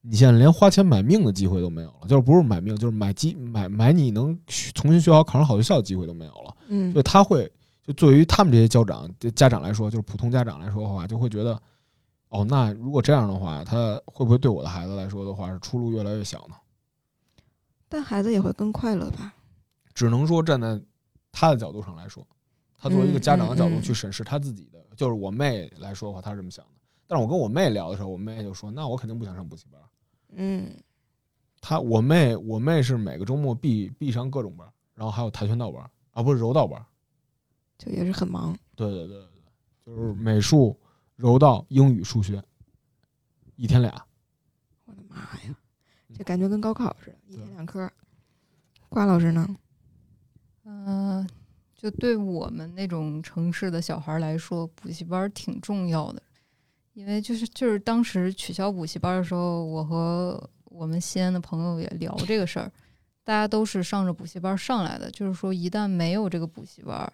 [0.00, 4.38] 你现在连花钱买命的机会都没有了，就是不是买命，就是买机买买你能
[4.72, 6.56] 重新学好、考上好学校的机会都没有了。
[6.68, 7.50] 嗯所以他会
[7.82, 11.60] 就对于他们这些家长家长来说，就是普通家长来说的话，就会觉得，
[12.28, 16.54] 哦，那如果这样的话，他会不会对我的孩子来说的话是出路越来越小呢？
[17.88, 19.34] 但孩子也会更快乐吧？
[19.94, 20.80] 只能说站在
[21.32, 22.26] 他的角度上来说，
[22.76, 26.70] 他作为一个家长的角度去审视他自己的，就是我妹来说的话，她是这么想的。
[27.06, 29.80] 但是我跟我妹聊的时候，我妹就说：“那我肯定不想上补习班。
[30.32, 30.70] 嗯”
[31.60, 36.84] 她我妹我妹是每个周末必必上各种班，然后还有跆拳道班啊，不是柔道班。
[37.78, 38.56] 就也是很忙。
[38.74, 39.28] 对对对对
[39.84, 40.78] 对，就是美术、
[41.14, 42.42] 柔道、英语、数学，
[43.56, 43.90] 一天俩。
[44.84, 45.56] 我的妈呀，
[46.16, 47.90] 这感觉跟高考似的，一天两科。
[48.88, 49.46] 瓜老师呢？
[50.64, 51.28] 嗯、
[51.76, 56.22] 就对我们那种城市的小孩儿来说，补习班儿挺重要的，
[56.94, 62.72] 因为就是就是当时取消补习班儿的时候，我和我们西安的朋友也聊这个事儿，
[63.22, 67.12] 大家都是上着补习班儿上来的，就是说一旦没有这个补习班儿，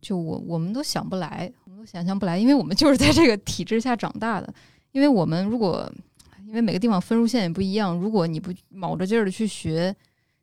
[0.00, 4.54] 就我我们都想不来，我们都想象不来，因为我们就是在这个体制下长大的，
[4.92, 5.90] 因为我们如果
[6.46, 9.94] 因为每个地方分数线也不一样，如果你不卯着劲儿的去学。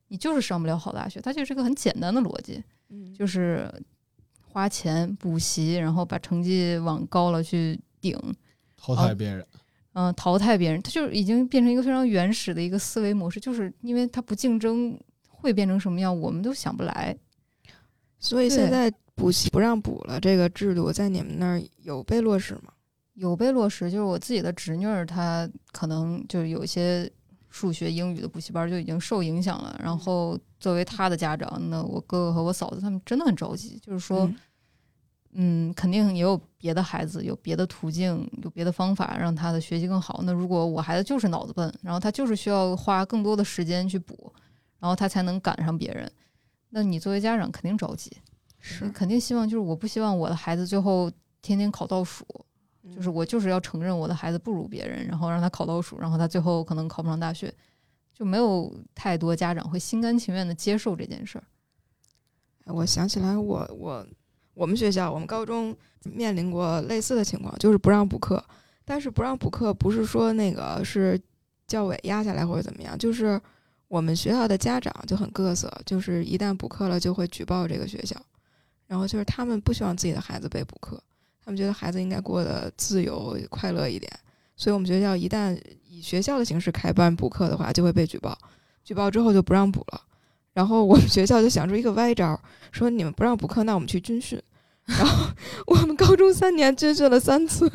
[0.10, 3.68] 你就是上不了好大学，它就是个很简单的逻辑，嗯就是
[4.44, 8.16] 花钱补习，然后把成绩往高了去顶，
[8.78, 9.44] 淘汰别人，
[9.94, 14.96] 嗯、淘汰别人，它就是已经变成一个非常原始的一个思维模式，就是因为它不竞争
[15.28, 17.18] 会变成什么样，我们都想不来。
[18.20, 22.73] 所以现在补习不让补了，这个制度在你们那儿有被落实吗？
[23.14, 27.10] 有被落实，就是我自己的侄女儿，她可能就是有一些
[27.50, 29.80] 数学、英语的补习班就已经受影响了。
[29.82, 34.36] 然后作为她的家长，那我哥哥和我嫂子他们真的很着急，就是说，嗯
[35.36, 40.22] 嗯，肯定也有别的孩子，有别的途径，有别的方法让他的学习更好。
[40.24, 44.32] 那如果我孩子就是脑子笨，然后他就是需要花更多的时间去补，
[44.80, 46.12] 然后他才能赶上别人，
[46.70, 48.12] 那你作为家长肯定着急，
[48.60, 51.12] 是肯定希望就是我不希望我的孩子最后
[51.42, 52.46] 天天考倒数，嗯
[52.94, 57.54] 就是我就是要承认我的孩子不如别人，然后让他考倒数，然后他最后可能考不上大学，
[58.14, 61.44] 就没有太多家长会心甘情愿的接受这件事儿。
[62.66, 64.08] 哎我想起来我，我
[64.54, 68.44] 我们学校我们高中面临过类似的情况，就是不让补课，
[68.86, 71.20] 但是不让补课不是说那个是
[71.68, 73.42] 教委压下来或者怎么样，就是
[73.88, 78.16] 我们学校的家长就很各色，就是一旦补课了就会举报这个学校，
[78.88, 81.02] 然后就是他们不希望自己的孩子被补课，
[81.44, 84.12] 他们觉得孩子应该过得自由快乐一点，
[84.56, 88.38] 所以我们学校一旦以学校的形式开班补课的话，就会被举报，
[88.84, 90.02] 举报之后就不让补了。
[90.54, 92.40] 然后我们学校就想出一个歪招儿，
[92.72, 94.42] 说你们不让补课，那我们去军训。
[94.86, 95.28] 然后
[95.68, 97.70] 我们高中三年军训了三次，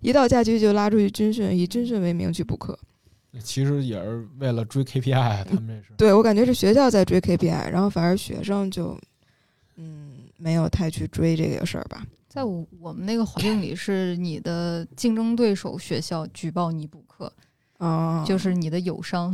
[0.00, 2.78] 一到假期就拉出去军训，以军训为名去补课。
[3.42, 5.94] 其实也是为了追 KPI，他们这是。
[5.96, 8.98] 对我感觉是学校在追 KPI，然后反而学生就
[9.76, 12.04] 嗯没有太去追这个事儿吧。
[12.32, 17.30] 在我我们那个环境里，是你的竞争对手学校举报你补课，
[17.76, 19.30] 啊、就是你的友商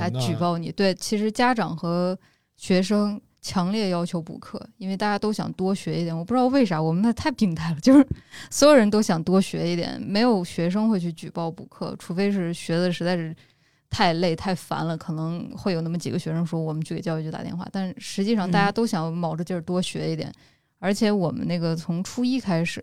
[0.00, 0.72] 来举报你。
[0.72, 2.18] 对，其实家长和
[2.56, 6.16] 学生强烈要求补课，因为大家都想多学一点。
[6.16, 8.04] 我不知道为啥，我们那太病态了， 就是
[8.50, 13.32] 所有人都想多学一点，没有学生会去举报补课，除非是学的实在是
[13.88, 17.68] 太累太烦了，可能会有那么几个学生说我们去给教育局打电话。
[17.70, 20.32] 但实际上大家嗯都想卯着劲儿多学一点，
[20.82, 22.82] 而且我们那个从初一开始。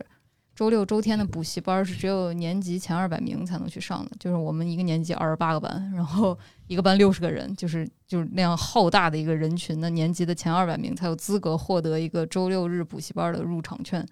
[0.56, 14.06] 周六周天的补习班是只有年级前二百名才能去上的，就是我们一个年级二十八个班，然后一个班六十个人，就是就是那样浩大的一个人群的年级的前二百名才有资格获得一个周六日补习班的入场券。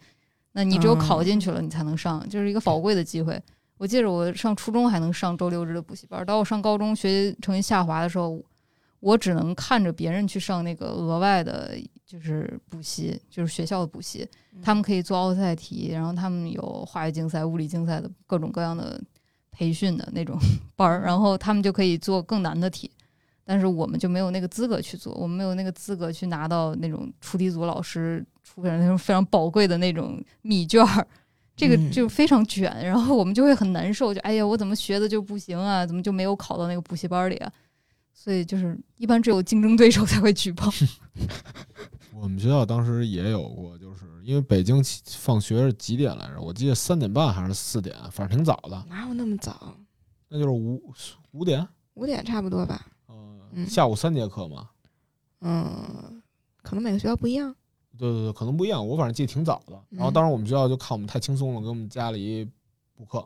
[0.53, 3.37] 那你只有考进去了，你才能上，就是一个宝贵的机会。
[3.77, 8.41] 我记着我上初中还能上周六日的补习班，到我上高中学习成绩下滑的时候，
[8.99, 14.27] 我只能看着别人去上那个额外的，就是补习，就是学校的补习，
[14.61, 18.99] 他们可以做奥赛题，然后他们有化学竞赛、物理竞赛的各种各样的
[19.51, 20.37] 培训的那种
[20.75, 22.89] 班儿，然后他们就可以做更难的题。
[23.49, 31.07] 但是我们就没有那个资格去做，我们没有那个资格去拿到那种出题组老师出的那种非常宝贵的那种密卷儿，
[31.55, 35.85] 这个嗯就非常卷，然后我们就会很难受，就哎呀，我怎么学的就不行啊？
[35.85, 37.49] 怎么就没有考到那个补习班里啊？
[38.19, 40.65] 所以就是一般只有竞争对手才会举报。
[42.19, 46.41] 我们学校当时也有过，就是因为北京放学是几点来着？
[46.41, 49.71] 我记得三点半还是四点，反正挺早的，哪有那么早？
[50.29, 50.81] 那就是五
[51.31, 52.87] 五点，五点差不多吧。
[53.05, 53.15] 呃，
[53.53, 54.67] 嗯下午三节课嘛。
[55.41, 56.21] 嗯，
[56.63, 57.55] 可能每个学校不一样。
[57.97, 59.79] 对对对，可能不一样，我反正记得挺早的。
[59.91, 62.43] 然后嗯当时我们学校就看我们太轻松了，给我们加了一
[62.95, 63.19] 补课，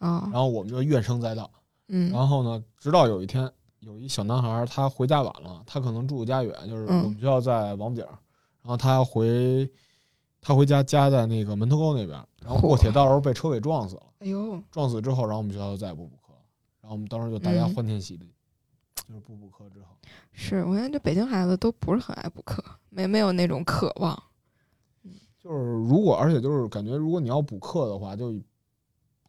[0.00, 1.50] 哦然，后我们就怨声载道。
[1.88, 3.50] 嗯，然后呢，直到有一天，
[3.86, 8.18] 有一小男孩儿他回家晚了，他可能住的家远，就是嗯我们学校在王府井儿，
[8.62, 9.70] 然后他回
[10.40, 14.02] 他回家家在那个门头沟那边儿，然后过嚯铁道时候被车给撞死了。
[14.18, 16.38] 哎呦，撞死之后，然后我们学校就再也不补课了。
[16.80, 18.28] 然后我们当时就大家嗯欢天喜地，
[19.08, 19.86] 就是不补课之后，
[20.32, 24.20] 是我感觉这北京孩子都不是很爱补课，没没有那种渴望。
[25.38, 28.34] 就是如果而且就是感觉，如果你要补课的话，就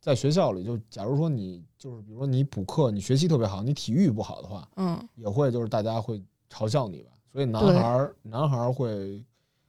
[0.08, 7.12] 在学校里，就假如说你就是比如说你补课，你学习特别好，你体育不好的话，嗯，也会就是大家会嘲笑你吧。
[7.30, 9.22] 所以男孩儿男孩儿会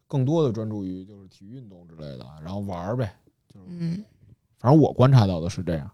[0.07, 3.13] 更多的专注于就是体育运动之类的，然后玩儿呗。
[3.53, 4.05] 就是嗯，
[4.61, 5.91] 反正我观察到的是这样。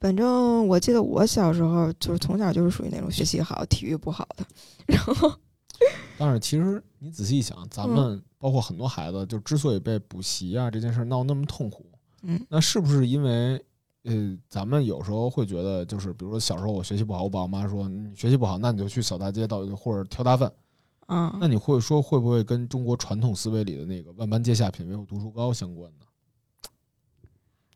[0.00, 4.46] 反正我记得我小时候就是从小就是属于那种学习好、体育不好的，
[4.86, 5.30] 然后
[6.16, 11.84] 但是其实你仔细一想，咱们包括很多孩子，就之所以被补习啊这件事儿闹那么痛苦，
[12.22, 13.64] 嗯那是不是因为
[14.04, 20.52] 呃，咱们有时候会觉得，就是比如说小时候我学习不好，我爸我妈说你学习不好，那你就去扫大街到或者挑大粪。
[21.06, 26.06] 啊那，你会说会不会跟中国传统思维里的那个万般皆下品，唯有读书高相关呢？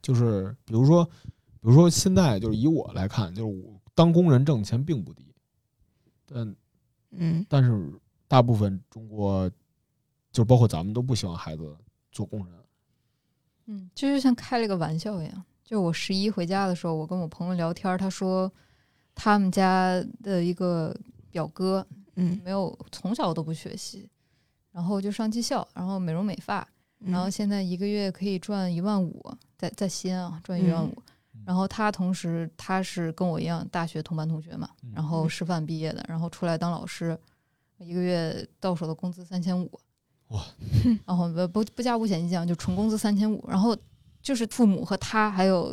[0.00, 5.34] 就是比如说，比如说现在就是以我来看，就是我当工人挣钱并不低，
[6.24, 6.56] 但
[7.10, 7.92] 嗯但是
[8.28, 9.50] 大部分中国，
[10.32, 11.76] 就包括咱们都不希望孩子
[12.12, 12.54] 做工人。
[13.66, 15.44] 嗯，这就像开了一个玩笑一样。
[15.64, 18.50] 就我十一回家的时候，我跟我朋友聊天，他说
[19.14, 20.96] 他们家的一个
[21.30, 21.84] 表哥
[22.14, 24.08] 嗯，没有从小都不学习，
[24.70, 26.66] 然后就上技校，然后美容美发，
[27.00, 27.10] 嗯。
[27.10, 29.20] 然后现在一个月可以赚一万五，
[29.58, 30.94] 在在西安啊赚一万五。
[31.34, 31.42] 嗯。
[31.44, 34.92] 然后他同时他是跟我一样大学同班同学嘛，嗯。
[34.94, 37.18] 然后师范毕业的，然后出来当老师，
[37.78, 39.68] 一个月到手的工资三千五，
[40.28, 40.42] 哇！
[41.04, 43.76] 然 后不不不加五险一金，就纯工资三千五，然后
[44.22, 45.72] 就是父母和他还有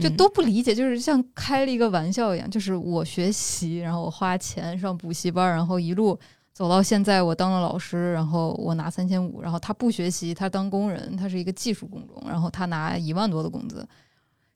[0.00, 6.18] 就嗯都不理解，就是像开了一个玩笑一样，就是我学习，然后我花钱上补习班，然后一路
[6.52, 13.86] 走到现在，我当了老师，然后我拿三千五，然后他不学习，他当工人，他是一个技术工种，然后他拿一万多的工资，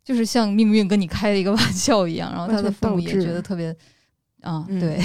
[0.05, 3.71] 就是像命运跟你开了一个 玩笑一样，然后他的父母也觉得特别
[4.43, 5.01] 啊，嗯对，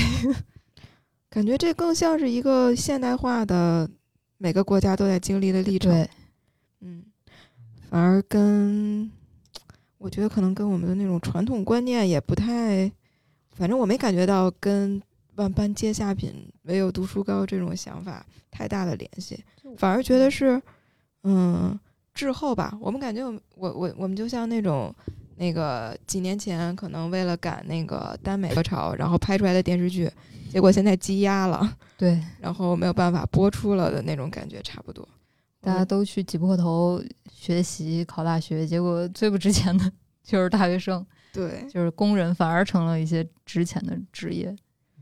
[1.30, 3.90] 感觉这更像是一个现代化的
[4.44, 6.06] 每个国家都在经历的历程。
[6.82, 7.02] 嗯，
[7.90, 9.10] 反而跟
[9.98, 12.92] 我觉得可能跟我们的那种传统观念也不太，
[13.54, 15.02] 反正我没感觉到跟
[15.36, 19.42] 万般皆下品，唯有读书高这种想法太大的联系，
[19.78, 20.62] 反而觉得是
[21.24, 21.80] 嗯
[22.14, 22.78] 滞后吧。
[22.82, 24.94] 我们感觉我我我我们就像那种。
[25.36, 30.10] 那个几年前可能为了赶那个耽美热潮，然后拍出来的电视剧，
[30.54, 31.68] 结果现在积压了，
[31.98, 35.08] 对， 然后没有办法播出了的那种感觉差不多。
[35.60, 37.02] 大家都去挤破头
[37.32, 39.92] 学习考大学，结果最不值钱的
[40.24, 44.54] 就是大学生，对，就是工人，反而成了一些值钱的职业。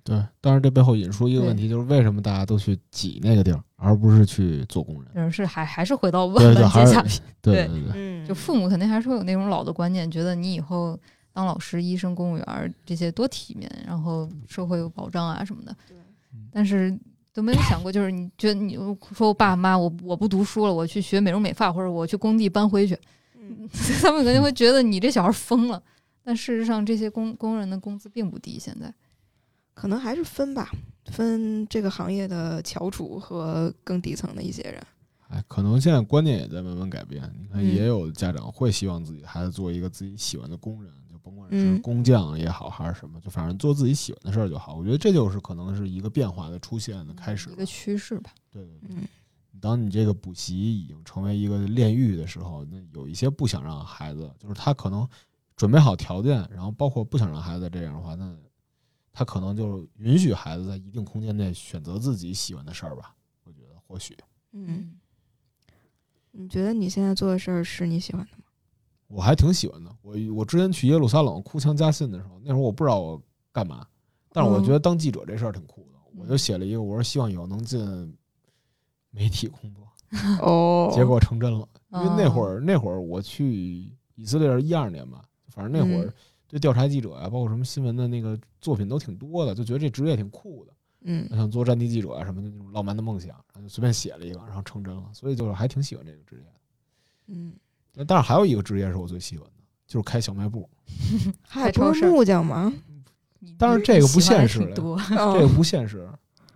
[0.04, 5.14] 对，当然这背后引出一个问题，就是为什么大家都去挤那个地儿，而不是去做工人？
[5.14, 11.00] 就是是还还是回到万般皆下品，对对对对，嗯就父母肯定还是会有那种老的观念，觉得你以后
[11.34, 15.98] 当老师、医生、公务员儿这些多体面，然后社会有保障啊什么的对。
[16.52, 16.98] 但是
[17.34, 18.76] 都没有想过，就是你觉得你
[19.14, 22.98] 说我爸妈我我不读书了，我去学美容美发，或者我去工地搬灰去，
[23.40, 23.70] 嗯
[24.02, 25.82] 他们肯定会觉得你这小孩疯了。
[26.24, 28.94] 但事实上，这些工工人的工资并不低，现在。
[29.74, 30.70] 可能还是分吧，
[31.06, 34.84] 分这个行业的翘楚和更底层的一些人。
[35.30, 37.24] 哎，可能现在观念也在慢慢改变。
[37.40, 41.01] 你看，嗯也有家长会希望自己孩子做一个自己喜欢的工人，就
[41.32, 44.76] 甭管是嗯工匠也好，还是什么，就反正做自己喜欢的事儿就好。
[44.76, 47.54] 我觉得这就是可能是一个变化的出现的开始吧。
[47.54, 48.32] 一个趋势吧。
[48.52, 48.98] 对对对。
[48.98, 49.08] 嗯
[49.60, 55.08] 当你这个补习已经成为一个炼狱的时候，那有一些不想让孩子，就是他可能
[55.56, 58.36] 准备好条件，然后包括不想让孩子这样的话，那
[59.14, 63.14] 他可能就允许孩子在一定空间内选择自己喜欢的事儿吧。
[63.44, 64.18] 我觉得或许
[64.54, 64.98] 嗯，
[66.32, 68.41] 你觉得你现在做的事儿是你喜欢的吗？
[69.12, 69.94] 我还挺喜欢的。
[70.02, 73.22] 我我之前去耶路撒冷哭腔加信的时候，那会儿我不知道我
[73.52, 73.86] 干嘛，
[74.32, 78.18] 但是我嗯觉得当记者这事儿挺酷的，我就写了一个，我说希望以后能进
[79.12, 79.88] 媒体工作，
[80.42, 81.68] 哦结果成真了。
[81.94, 86.14] 因为那会哦儿那会儿我去以色列是一二年吧，反正那会儿嗯
[86.48, 90.74] 对调查记者呀、包括什么新闻的那个作品都挺多的，就觉得这职业挺酷的。
[91.04, 96.54] 嗯想做战地记者啊什么的那种浪漫的梦想，然后就随便写了一个，然后成真了，所以就是还挺喜欢这个职业的。
[97.28, 97.60] 嗯，那
[98.08, 100.70] 但是还有一个职业是我最喜欢的，就是开小卖部。
[101.48, 102.72] 还不是木匠吗？
[103.58, 104.82] 但是这个不现实 这
[105.42, 106.08] 个不现实。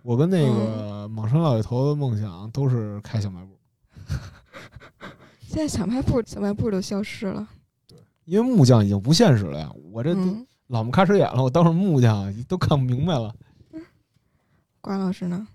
[0.02, 3.58] 我跟那个莽山老爷头的梦想都是开小卖部，
[5.42, 7.48] 现在小卖部小卖部都消失了。
[8.24, 9.70] 因为木匠已经不现实了呀。
[9.92, 10.16] 我这
[10.68, 13.34] 老么开始眼了，我当上木匠都看不明白了。
[14.80, 15.48] 瓜老师呢？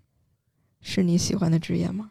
[0.81, 2.09] 是你喜欢的职业吗？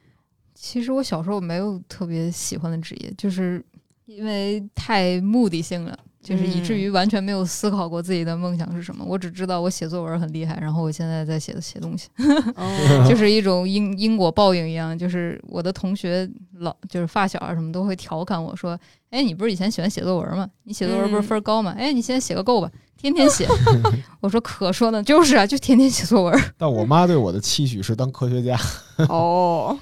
[0.63, 3.65] 其实我小时候没有特别喜欢的职业，就是
[4.05, 9.03] 因为太目的性了，就是以至于完全没有思考过自己的梦想是什么。
[9.03, 12.09] 我只知道我写作文很厉害，然后我现在在写写东西，
[12.57, 14.97] 哦就是一种因因果报应一样。
[14.97, 18.79] 就是我的同学老就是发小啊什么都会调侃我说
[19.09, 20.47] ：“哎，你不是以前喜欢写作文吗？
[20.65, 21.75] 你写作文不是分高吗？
[21.79, 23.49] 哎，你现在写个够吧，天天写。
[24.21, 26.39] ”我说：“可说呢，就是啊，就天天写作文。
[26.59, 28.61] 但我妈对我的期许是当科学家。
[29.09, 29.79] 哦，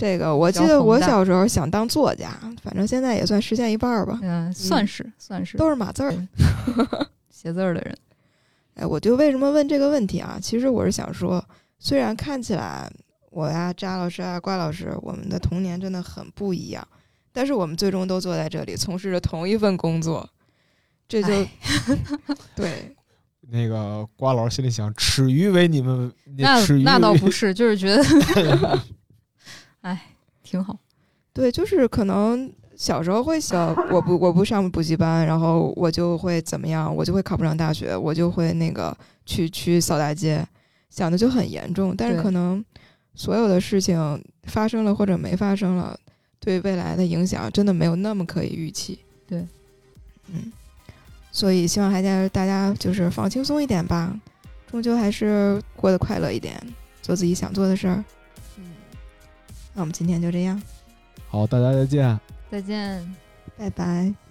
[0.00, 2.30] 这个我记得我小时候想当作家，
[2.62, 6.10] 反正现在也算实现一半儿吧，嗯，算是算是都是码字儿。
[7.28, 7.94] 写字儿的人。
[8.76, 10.38] 哎，我就为什么问这个问题啊？
[10.40, 11.44] 其实我是想说，
[11.78, 12.90] 虽然看起来
[13.30, 16.86] 我呀、扎老师啊、瓜老师，我们的童年真的很不一样，
[17.30, 20.26] 但是我们最终都坐在这里，从事着同一份工作，
[21.06, 21.50] 这就哎
[22.56, 22.96] 对，
[23.50, 28.02] 那个瓜老师心里想：耻于为你们，那耻于那倒不是，就是觉得，
[29.82, 30.00] 哎，
[30.42, 30.76] 挺好。
[31.32, 38.94] 对，就是可能小时候会想，我不我不上补习班，然后我就会怎么样，我就会考不上大学，我就会那个
[39.24, 40.44] 去去扫大街，
[40.90, 41.94] 想的就很严重。
[41.96, 42.62] 但是可能
[43.14, 45.98] 所有的事情发生了或者没发生了，
[46.40, 48.98] 对未来的影响真的没有那么可以预期。
[49.26, 49.46] 对，
[50.32, 50.52] 嗯，
[51.30, 54.18] 所以希望大家大家就是放轻松一点吧，
[54.68, 56.60] 终究还是过得快乐一点，
[57.00, 58.04] 做自己想做的事儿。
[59.80, 60.60] 嗯，那我们今天就这样，
[61.28, 62.20] 好，大家再见。
[62.50, 63.16] 再见。
[63.56, 64.29] 拜拜。